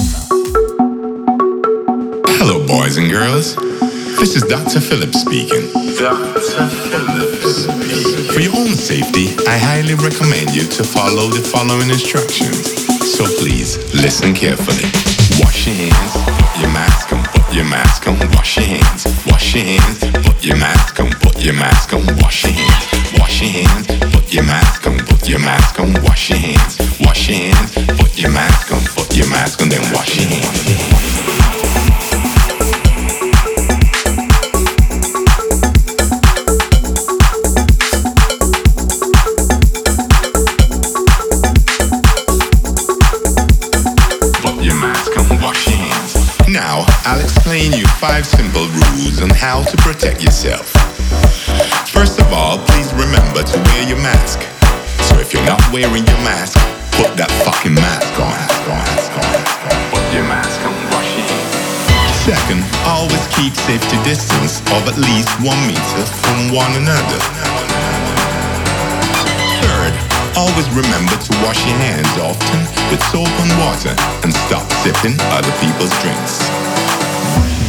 Hello, 2.39 2.59
boys 2.65 2.97
and 2.97 3.09
girls. 3.09 3.55
This 4.17 4.35
is 4.35 4.43
Dr. 4.45 4.81
Phillips 4.81 5.19
speaking. 5.19 5.71
Dr. 5.97 6.67
Phillips. 6.89 7.65
For 8.31 8.41
your 8.41 8.55
own 8.55 8.73
safety, 8.73 9.35
I 9.47 9.57
highly 9.57 9.95
recommend 9.95 10.55
you 10.55 10.67
to 10.67 10.83
follow 10.83 11.29
the 11.29 11.41
following 11.41 11.89
instructions. 11.89 12.73
So 13.15 13.25
please 13.39 13.77
listen 13.93 14.33
carefully. 14.33 14.89
Wash 15.43 15.67
your 15.67 15.75
hands, 15.75 16.13
put 16.13 16.59
your 16.61 16.71
mask 16.71 17.11
on, 17.13 17.23
put 17.23 17.53
your 17.53 17.65
mask 17.65 18.07
on, 18.07 18.17
wash 18.31 18.57
your 18.57 18.65
hands. 18.65 19.12
Wash 19.43 19.55
your 19.55 19.65
hands, 19.65 19.99
put 19.99 20.45
your 20.45 20.55
mask 20.55 20.99
on, 21.01 21.09
put 21.19 21.43
your 21.43 21.53
mask 21.53 21.93
on, 21.93 22.05
wash 22.21 22.45
your 22.45 22.53
hands. 22.53 23.19
Wash 23.19 23.41
your 23.41 23.51
hands, 23.51 23.87
put 24.13 24.33
your 24.33 24.43
mask 24.45 24.87
on, 24.87 24.97
put 24.99 25.27
your 25.27 25.39
mask 25.39 25.79
on, 25.81 25.93
wash 26.01 26.29
your 26.29 26.39
hands. 26.39 26.79
Wash 27.01 27.27
your 27.27 27.37
hands, 27.39 27.73
put 27.99 28.17
your 28.17 28.31
mask 28.31 28.71
on, 28.71 28.81
put 28.95 29.17
your 29.17 29.27
mask 29.27 29.61
on, 29.61 29.67
then 29.67 29.81
wash 29.93 30.15
your 30.15 30.29
hands. 30.29 31.52
I'll 47.05 47.19
explain 47.19 47.73
you 47.75 47.83
five 47.99 48.25
simple 48.25 48.63
rules 48.63 49.19
on 49.19 49.29
how 49.29 49.63
to 49.63 49.75
protect 49.83 50.23
yourself. 50.23 50.71
First 51.91 52.15
of 52.19 52.31
all, 52.31 52.63
please 52.71 52.95
remember 52.95 53.43
to 53.43 53.57
wear 53.59 53.83
your 53.83 53.99
mask. 53.99 54.39
So 55.11 55.19
if 55.19 55.35
you're 55.35 55.43
not 55.43 55.59
wearing 55.75 56.07
your 56.07 56.21
mask, 56.23 56.55
put 56.95 57.11
that 57.19 57.27
fucking 57.43 57.75
mask 57.75 58.07
on. 58.23 58.31
Put 59.91 60.05
your 60.15 60.23
mask 60.31 60.63
on, 60.63 60.71
wash 60.95 61.11
your 61.19 61.27
hands. 61.27 62.23
Second, 62.23 62.63
always 62.87 63.23
keep 63.35 63.51
safety 63.67 63.99
distance 64.07 64.63
of 64.71 64.87
at 64.87 64.95
least 64.95 65.27
one 65.43 65.59
meter 65.67 66.03
from 66.23 66.55
one 66.55 66.71
another. 66.79 67.19
Third, 69.59 69.93
always 70.39 70.71
remember 70.71 71.19
to 71.19 71.31
wash 71.43 71.59
your 71.67 71.75
hands 71.83 72.15
often 72.15 72.63
with 72.87 73.03
soap 73.11 73.27
and 73.27 73.51
water 73.59 73.91
and 74.23 74.31
stop 74.47 74.63
sipping 74.87 75.19
other 75.35 75.51
people's 75.59 75.91
drinks. 75.99 76.62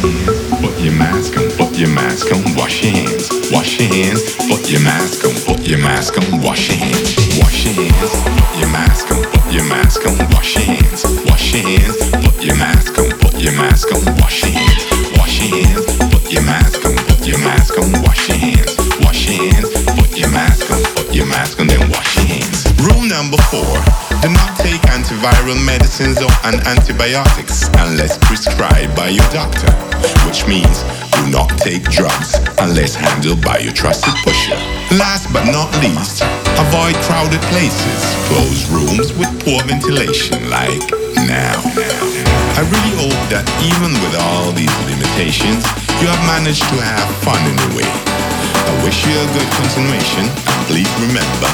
Put 0.05 0.79
your 0.85 0.93
mask 0.93 1.35
on, 1.39 1.49
put 1.57 1.79
your 1.79 1.89
mask 1.89 2.31
on, 2.31 2.43
wash 2.57 2.83
your 2.85 2.93
hands. 2.93 3.31
Wash 3.51 3.81
your 3.81 3.89
hands, 3.89 4.37
put 4.37 4.69
your 4.71 4.83
mask 4.83 5.25
on, 5.25 5.33
put 5.47 5.67
your 5.67 5.79
mask 5.79 6.19
on, 6.19 6.43
wash 6.43 6.69
your 6.69 6.77
hands. 6.77 7.17
Wash 7.41 7.65
your 7.65 7.73
hands, 7.73 8.13
put 8.13 8.61
your 8.61 8.69
mask 8.69 9.11
on, 9.11 9.23
put 9.25 9.51
your 9.51 9.65
mask 9.65 10.07
on, 10.07 10.19
wash 10.37 10.57
your 10.57 10.65
hands. 10.77 11.05
Wash 11.25 11.55
your 11.55 11.63
hands, 11.65 11.97
put 12.21 12.45
your 12.45 12.57
mask 12.57 12.99
on, 12.99 13.11
put 13.19 13.41
your 13.41 13.53
mask 13.57 13.93
on, 13.95 14.05
wash 14.21 14.43
your 14.43 14.53
hands. 14.53 14.85
Wash 15.17 15.41
your 15.41 15.65
hands, 15.65 15.87
put 16.13 16.31
your 16.31 16.43
mask 16.43 16.85
on, 16.85 16.97
put 16.97 17.27
your 17.27 17.39
mask 17.39 17.79
on, 17.79 18.03
wash 18.03 18.29
your 18.29 18.37
hands. 18.37 18.77
Wash 19.01 19.27
your 19.27 19.53
hands, 19.53 19.71
put 19.97 20.19
your 20.19 20.31
mask 20.31 20.71
on, 20.71 20.83
put 20.97 21.15
your 21.15 21.27
mask 21.27 21.61
on, 21.61 21.67
then 21.67 21.81
wash 21.89 22.17
your 22.17 22.27
hands. 22.27 22.67
Rule 22.79 23.09
number 23.09 23.39
four. 23.49 24.04
Do 24.25 24.33
not 24.33 24.57
take 24.57 24.81
antiviral 24.89 25.61
medicines 25.67 26.17
or 26.17 26.33
and 26.49 26.57
antibiotics 26.65 27.69
unless 27.85 28.17
prescribed 28.25 28.97
by 28.97 29.13
your 29.13 29.29
doctor, 29.29 29.69
which 30.25 30.49
means 30.49 30.81
do 31.13 31.29
not 31.29 31.53
take 31.61 31.85
drugs 31.93 32.33
unless 32.57 32.95
handled 32.95 33.45
by 33.45 33.59
your 33.59 33.77
trusted 33.77 34.17
pusher. 34.25 34.57
Last 34.97 35.29
but 35.29 35.45
not 35.53 35.69
least, 35.85 36.25
avoid 36.57 36.97
crowded 37.05 37.45
places, 37.53 38.01
closed 38.33 38.65
rooms 38.73 39.13
with 39.13 39.29
poor 39.45 39.61
ventilation 39.69 40.49
like 40.49 40.81
now. 41.29 41.61
I 42.57 42.65
really 42.65 42.97
hope 43.05 43.21
that 43.29 43.45
even 43.61 43.93
with 44.01 44.17
all 44.25 44.57
these 44.57 44.73
limitations, 44.89 45.69
you 46.01 46.09
have 46.09 46.25
managed 46.25 46.65
to 46.73 46.81
have 46.81 47.13
fun 47.21 47.45
in 47.45 47.61
a 47.61 47.69
way. 47.77 47.93
I 47.93 48.73
wish 48.89 49.05
you 49.05 49.21
a 49.21 49.29
good 49.37 49.51
continuation 49.61 50.25
and 50.25 50.61
please 50.65 50.89
remember, 51.05 51.53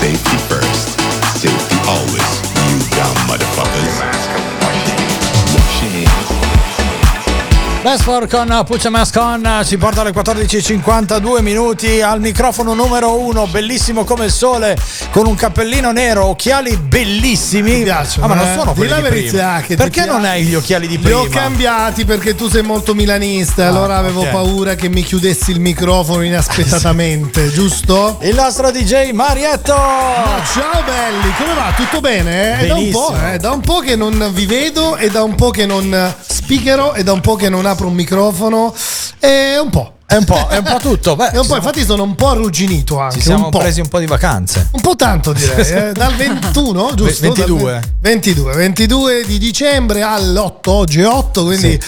safety 0.00 0.40
first, 0.48 0.97
safety 1.38 1.76
always, 1.86 2.42
you 2.66 2.78
dumb 2.90 3.14
motherfuckers. 3.28 4.27
Hands. 7.82 7.98
Basford 7.98 8.28
con 8.30 8.62
Puccia 8.66 8.90
Mask 8.90 9.16
On 9.16 9.62
ci 9.64 9.76
porta 9.78 10.00
alle 10.02 10.10
14.52 10.12 11.40
minuti 11.42 12.00
al 12.00 12.20
microfono 12.20 12.74
numero 12.74 13.18
uno, 13.20 13.46
bellissimo 13.46 14.04
come 14.04 14.26
il 14.26 14.30
sole, 14.32 14.76
con 15.10 15.26
un 15.26 15.34
cappellino 15.34 15.90
nero, 15.92 16.26
occhiali 16.26 16.76
bellissimi. 16.76 17.76
Mi 17.78 17.82
piacciono. 17.84 18.26
Ah, 18.26 18.28
ma 18.28 18.34
non 18.34 18.46
eh? 18.48 18.54
sono 18.54 18.72
Di 18.72 18.78
quelli 18.78 18.94
di 18.94 19.00
verità 19.02 19.30
prima. 19.30 19.60
che 19.62 19.76
Perché 19.76 20.04
non 20.04 20.24
hai 20.24 20.44
gli 20.44 20.54
occhiali 20.54 20.86
di 20.86 20.96
Li 20.96 21.02
prima? 21.02 21.20
ho 21.20 21.26
cambiati 21.28 22.04
perché 22.04 22.34
tu 22.34 22.48
sei 22.48 22.62
molto 22.62 22.94
milanista, 22.94 23.66
allora 23.68 23.96
avevo 23.96 24.20
ok. 24.22 24.28
paura 24.30 24.74
che 24.74 24.88
mi 24.88 25.02
chiudessi 25.02 25.50
il 25.52 25.60
microfono 25.60 26.22
inaspettatamente, 26.24 27.50
giusto? 27.52 28.18
Il 28.22 28.34
nostro 28.34 28.70
DJ 28.70 29.10
Marietto! 29.12 29.74
Ma 29.74 30.40
ciao 30.52 30.82
belli, 30.84 31.32
come 31.38 31.54
va? 31.54 31.72
Tutto 31.76 32.00
bene? 32.00 32.58
È 32.58 32.66
da 32.66 32.74
un 32.76 32.90
po', 32.90 33.14
eh, 33.32 33.38
da 33.38 33.50
un 33.52 33.60
po' 33.60 33.78
che 33.78 33.96
non 33.96 34.30
vi 34.32 34.46
vedo, 34.46 34.96
è 34.96 35.08
da 35.08 35.22
un 35.22 35.34
po' 35.34 35.50
che 35.50 35.64
non 35.66 36.14
speakero, 36.26 36.92
è 36.92 37.02
da 37.02 37.12
un 37.12 37.20
po' 37.20 37.34
che 37.36 37.48
non 37.48 37.66
apro 37.70 37.86
un 37.86 37.94
microfono, 37.94 38.74
è 39.18 39.58
un 39.58 39.70
po'. 39.70 39.97
È 40.10 40.16
un 40.16 40.24
po', 40.24 40.46
è 40.48 40.56
un 40.56 40.64
po' 40.64 40.78
tutto. 40.80 41.16
Beh, 41.16 41.32
È 41.36 41.38
un 41.38 41.46
po', 41.46 41.56
infatti 41.56 41.84
sono 41.84 42.02
un 42.02 42.14
po' 42.14 42.28
arrugginito 42.28 42.98
anche. 42.98 43.16
Ci 43.16 43.20
siamo 43.20 43.44
un 43.44 43.50
po'. 43.50 43.58
presi 43.58 43.80
un 43.80 43.88
po' 43.88 43.98
di 43.98 44.06
vacanze. 44.06 44.68
Un 44.70 44.80
po' 44.80 44.96
tanto 44.96 45.34
direi, 45.34 45.60
eh? 45.68 45.92
dal 45.92 46.14
21, 46.14 46.94
giusto? 46.94 47.20
22. 47.20 47.72
Dal 47.72 47.82
22, 48.00 48.54
22 48.54 49.24
di 49.26 49.36
dicembre 49.36 50.00
all'8, 50.00 50.60
oggi 50.64 51.00
è 51.00 51.06
8, 51.06 51.44
quindi 51.44 51.78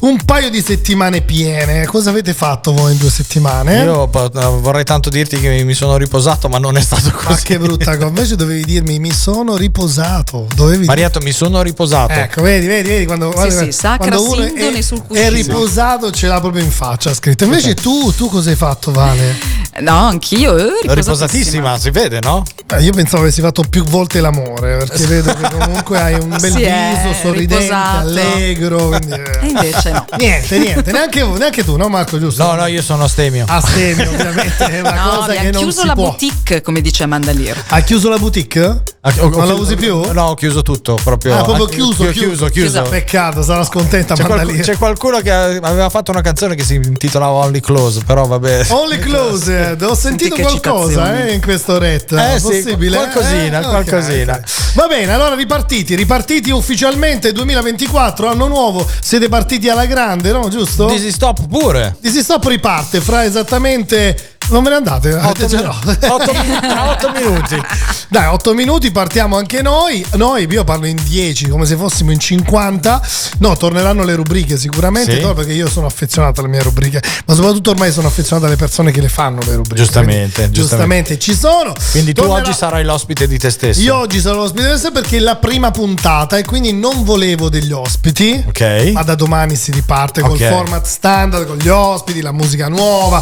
un 0.00 0.24
paio 0.24 0.48
di 0.48 0.62
settimane 0.62 1.20
piene. 1.20 1.84
Cosa 1.84 2.08
avete 2.08 2.32
fatto 2.32 2.72
voi 2.72 2.92
in 2.92 2.98
due 2.98 3.10
settimane? 3.10 3.82
Io 3.82 4.08
po- 4.08 4.30
vorrei 4.30 4.84
tanto 4.84 5.10
dirti 5.10 5.38
che 5.38 5.62
mi 5.62 5.74
sono 5.74 5.98
riposato, 5.98 6.48
ma 6.48 6.56
non 6.56 6.78
è 6.78 6.80
stato 6.80 7.10
così. 7.10 7.28
Ma 7.28 7.36
che 7.36 7.58
brutta 7.58 7.94
cosa, 7.96 8.06
invece 8.06 8.36
dovevi 8.36 8.64
dirmi 8.64 8.98
mi 8.98 9.12
sono 9.12 9.54
riposato. 9.54 10.46
Dovevi 10.54 10.86
Marietto, 10.86 11.20
mi 11.20 11.32
sono 11.32 11.60
riposato. 11.60 12.12
Ecco, 12.12 12.40
vedi, 12.40 12.66
vedi, 12.66 12.88
vedi 12.88 13.04
quando, 13.04 13.28
Sì, 13.28 13.34
guarda, 13.34 13.64
sì, 13.64 13.72
sacra 13.72 14.16
quando 14.16 14.32
uno 14.32 14.44
è, 14.44 14.80
sul 14.80 15.02
è 15.08 15.28
riposato 15.28 16.10
ce 16.10 16.26
l'ha 16.26 16.40
proprio 16.40 16.62
in 16.62 16.70
faccia 16.70 17.12
scritto. 17.12 17.44
Invece 17.44 17.65
tu, 17.74 18.12
tu 18.16 18.28
cosa 18.28 18.50
hai 18.50 18.56
fatto, 18.56 18.92
Vale? 18.92 19.65
No, 19.80 20.06
anch'io. 20.06 20.56
eh, 20.56 20.70
Riposatissima, 20.84 21.78
si 21.78 21.90
vede, 21.90 22.20
no? 22.22 22.42
Eh, 22.72 22.82
io 22.82 22.92
pensavo 22.92 23.22
avessi 23.22 23.40
fatto 23.40 23.62
più 23.68 23.84
volte 23.84 24.20
l'amore, 24.20 24.76
perché 24.78 25.04
vedo 25.06 25.34
che 25.34 25.48
comunque 25.58 26.00
hai 26.00 26.14
un 26.14 26.28
bel 26.28 26.50
Sì, 26.52 26.62
è 26.62 27.00
viso 27.02 27.14
sorridente, 27.20 27.64
riposato. 27.64 27.98
allegro. 27.98 28.88
quindi, 28.88 29.12
eh. 29.12 29.24
E 29.46 29.46
invece 29.48 29.90
no. 29.92 30.04
Niente, 30.16 30.58
niente, 30.58 30.92
neanche, 30.92 31.24
neanche 31.24 31.64
tu, 31.64 31.76
no 31.76 31.88
Marco, 31.88 32.18
giusto? 32.18 32.42
No, 32.44 32.54
no, 32.54 32.66
io 32.66 32.82
sono 32.82 33.04
astemio. 33.04 33.44
Astemio, 33.48 34.08
ovviamente, 34.10 34.64
è 34.64 34.80
una 34.80 34.94
No, 35.04 35.10
cosa 35.18 35.32
che 35.34 35.50
non 35.50 35.62
chiuso 35.62 35.80
si 35.82 35.86
la 35.86 35.92
può. 35.94 36.08
boutique, 36.10 36.60
come 36.62 36.80
dice 36.80 37.02
Amanda 37.04 37.32
Lear. 37.32 37.62
Ha 37.68 37.80
chiuso 37.80 38.08
la 38.08 38.18
boutique? 38.18 38.82
Ah, 39.02 39.12
ho- 39.18 39.26
ho 39.26 39.28
non 39.28 39.38
la 39.40 39.44
chiuso- 39.54 39.60
usi 39.62 39.76
più? 39.76 40.12
No, 40.12 40.24
ho 40.28 40.34
chiuso 40.34 40.62
tutto. 40.62 40.98
Proprio, 41.02 41.34
Ah, 41.38 41.42
proprio 41.42 41.66
Ah, 41.66 41.68
chiuso, 41.68 42.04
chi- 42.06 42.12
chiuso, 42.18 42.46
chiuso. 42.46 42.82
Peccato, 42.82 43.42
sarà 43.42 43.62
scontenta 43.64 44.14
C'è, 44.14 44.26
Lear. 44.26 44.64
c'è 44.64 44.76
qualcuno 44.76 45.20
che 45.20 45.30
aveva 45.30 45.88
fatto 45.90 46.10
una 46.10 46.22
canzone 46.22 46.54
che 46.56 46.64
si 46.64 46.74
intitolava 46.74 47.32
Only 47.32 47.60
Close, 47.60 48.00
però 48.04 48.26
vabbè. 48.26 48.66
Only 48.70 48.98
Close, 48.98 49.65
ho 49.80 49.94
sentito 49.94 50.34
che 50.34 50.42
qualcosa 50.42 51.24
eh, 51.26 51.32
in 51.32 51.40
questo 51.40 51.78
ret. 51.78 52.12
Eh 52.12 52.38
sì, 52.38 52.46
Possibile? 52.62 52.96
qualcosina, 52.96 53.60
Eh, 53.60 53.64
qualcosina. 53.64 54.40
Va 54.74 54.86
bene, 54.86 55.12
allora 55.12 55.34
ripartiti, 55.34 55.94
ripartiti 55.94 56.50
ufficialmente 56.50 57.32
2024, 57.32 58.28
anno 58.28 58.46
nuovo, 58.46 58.86
siete 59.00 59.28
partiti 59.28 59.68
alla 59.68 59.86
grande, 59.86 60.32
no? 60.32 60.48
Giusto? 60.48 60.86
Dizzy 60.86 61.10
Stop 61.10 61.48
pure. 61.48 61.96
Dizzy 62.00 62.22
Stop 62.22 62.44
riparte 62.44 63.00
fra 63.00 63.24
esattamente. 63.24 64.35
Non 64.48 64.62
ve 64.62 64.68
ne 64.70 64.76
andate? 64.76 65.12
Otto, 65.12 65.48
Cioè, 65.48 65.58
mi- 65.60 65.64
no. 65.64 65.74
otto 66.14 66.32
mi- 66.32 66.58
tra 66.60 66.90
otto 66.90 67.10
minuti. 67.10 67.60
Dai, 68.08 68.26
8 68.26 68.54
minuti, 68.54 68.92
partiamo 68.92 69.36
anche 69.36 69.60
noi. 69.62 70.04
Noi, 70.14 70.46
io 70.48 70.62
parlo 70.62 70.86
in 70.86 70.96
10, 71.04 71.48
come 71.48 71.66
se 71.66 71.74
fossimo 71.74 72.12
in 72.12 72.20
50. 72.20 73.00
No, 73.38 73.56
torneranno 73.56 74.04
le 74.04 74.14
rubriche 74.14 74.56
sicuramente, 74.56 75.16
Sì. 75.16 75.20
no, 75.20 75.34
perché 75.34 75.52
io 75.52 75.68
sono 75.68 75.86
affezionato 75.86 76.40
alle 76.40 76.48
mie 76.50 76.62
rubriche, 76.62 77.02
ma 77.26 77.34
soprattutto 77.34 77.70
ormai 77.70 77.90
sono 77.90 78.06
affezionato 78.06 78.46
alle 78.46 78.54
persone 78.56 78.92
che 78.92 79.00
le 79.00 79.08
fanno 79.08 79.40
le 79.44 79.56
rubriche. 79.56 79.82
Giustamente, 79.82 80.34
Quindi, 80.42 80.52
giustamente. 80.52 81.18
ci 81.18 81.34
sono. 81.34 81.72
Quindi 81.90 82.12
tu 82.12 82.22
Tornerà- 82.22 82.42
oggi 82.48 82.56
sarai 82.56 82.84
l'ospite 82.84 83.26
di 83.26 83.38
te 83.38 83.50
stesso. 83.50 83.80
Io 83.80 83.96
oggi 83.96 84.20
sarò 84.20 84.36
l'ospite 84.36 84.68
del 84.68 84.78
sé 84.78 84.92
perché 84.92 85.16
è 85.16 85.20
la 85.20 85.36
prima 85.36 85.72
puntata 85.72 86.38
e 86.38 86.44
quindi 86.44 86.72
non 86.72 87.02
volevo 87.02 87.48
degli 87.48 87.72
ospiti. 87.72 88.44
Ok. 88.46 88.90
Ma 88.92 89.02
da 89.02 89.16
domani 89.16 89.56
si 89.56 89.72
riparte 89.72 90.20
col 90.20 90.30
Ok. 90.40 90.48
format 90.48 90.86
standard, 90.86 91.46
con 91.48 91.56
gli 91.56 91.68
ospiti, 91.68 92.20
la 92.20 92.32
musica 92.32 92.68
nuova. 92.68 93.20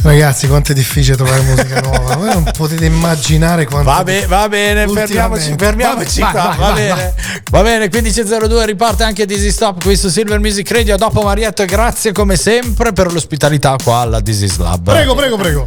Ragazzi, 0.00 0.27
quanto 0.46 0.72
è 0.72 0.74
difficile 0.74 1.16
trovare 1.16 1.40
musica 1.42 1.80
nuova. 1.82 2.16
Voi 2.16 2.32
non 2.32 2.50
potete 2.56 2.84
immaginare 2.84 3.66
quanto. 3.66 3.90
Va, 3.90 4.02
be- 4.04 4.26
va 4.26 4.48
bene, 4.48 4.86
fermiamoci, 4.88 5.54
fermiamoci 5.56 6.20
Vai, 6.20 6.30
qua. 6.30 6.42
vai, 6.42 6.56
va 6.58 6.66
vai, 6.66 6.74
bene. 6.74 7.14
Va 7.50 7.62
bene, 7.62 7.86
15.02 7.86 8.64
riparte 8.64 9.04
anche 9.04 9.26
Dizzy 9.26 9.50
Stop 9.50 9.82
qui 9.82 9.96
su 9.96 10.08
Silver 10.08 10.38
Music 10.38 10.70
Radio. 10.70 10.96
Dopo 10.96 11.22
Marietto, 11.22 11.62
e 11.62 11.66
grazie 11.66 12.12
come 12.12 12.36
sempre 12.36 12.92
per 12.92 13.12
l'ospitalità 13.12 13.76
qua 13.82 13.98
alla 13.98 14.20
Dizzy 14.20 14.50
Lab. 14.58 14.82
Prego, 14.84 15.14
prego, 15.14 15.36
prego. 15.36 15.64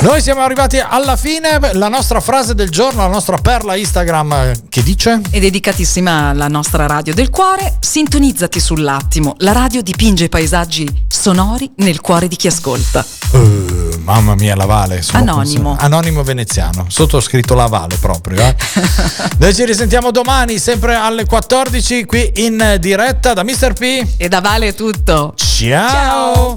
Noi 0.00 0.20
siamo 0.22 0.40
arrivati 0.42 0.78
alla 0.78 1.16
fine. 1.16 1.58
La 1.72 1.88
nostra 1.88 2.20
frase 2.20 2.54
del 2.54 2.70
giorno, 2.70 3.02
la 3.02 3.08
nostra 3.08 3.36
perla 3.38 3.76
Instagram 3.76 4.32
eh, 4.32 4.54
che 4.68 4.82
dice? 4.82 5.20
È 5.30 5.38
dedicatissima 5.38 6.28
alla 6.28 6.48
nostra 6.48 6.86
radio 6.86 7.14
del 7.14 7.30
cuore. 7.30 7.76
Sintonizzati 7.80 8.60
sull'attimo. 8.60 9.34
La 9.38 9.52
radio 9.52 9.82
dipinge 9.82 10.28
paesaggi 10.28 10.88
sonori 11.08 11.70
nel 11.76 12.00
cuore 12.00 12.28
di 12.28 12.36
chi 12.36 12.46
ascolta. 12.46 13.04
Eh, 13.32 13.89
mamma 14.02 14.34
mia, 14.34 14.54
la 14.56 14.66
Vale. 14.66 15.02
Anonimo. 15.12 15.76
Anonimo 15.78 16.22
veneziano. 16.22 16.86
Sotto 16.88 17.20
scritto 17.20 17.54
la 17.54 17.66
Vale 17.66 17.96
proprio. 17.96 18.40
eh. 18.42 18.54
Noi 19.38 19.54
ci 19.54 19.64
risentiamo 19.64 20.10
domani, 20.10 20.58
sempre 20.58 20.94
alle 20.94 21.24
14, 21.24 22.04
qui 22.04 22.32
in 22.36 22.76
diretta 22.78 23.32
da 23.32 23.42
Mr. 23.42 23.72
P. 23.72 24.06
E 24.16 24.28
da 24.28 24.40
Vale 24.40 24.68
è 24.68 24.74
tutto. 24.74 25.34
Ciao. 25.36 26.56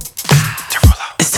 It's 1.17 1.37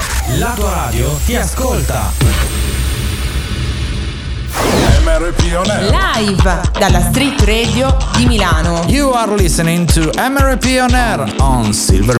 La 0.27 0.53
tua 0.55 0.73
radio 0.73 1.19
ti 1.25 1.35
ascolta. 1.35 2.11
MRP 5.03 5.55
On 5.55 5.69
Air. 5.69 5.91
Live 6.15 6.61
dalla 6.77 7.01
Street 7.01 7.41
Radio 7.41 7.97
di 8.15 8.25
Milano. 8.25 8.83
You 8.87 9.11
are 9.11 9.35
listening 9.35 9.85
to 9.93 10.09
MRP 10.15 10.79
On 10.81 10.93
Air 10.93 11.33
on 11.39 11.73
Silver 11.73 12.01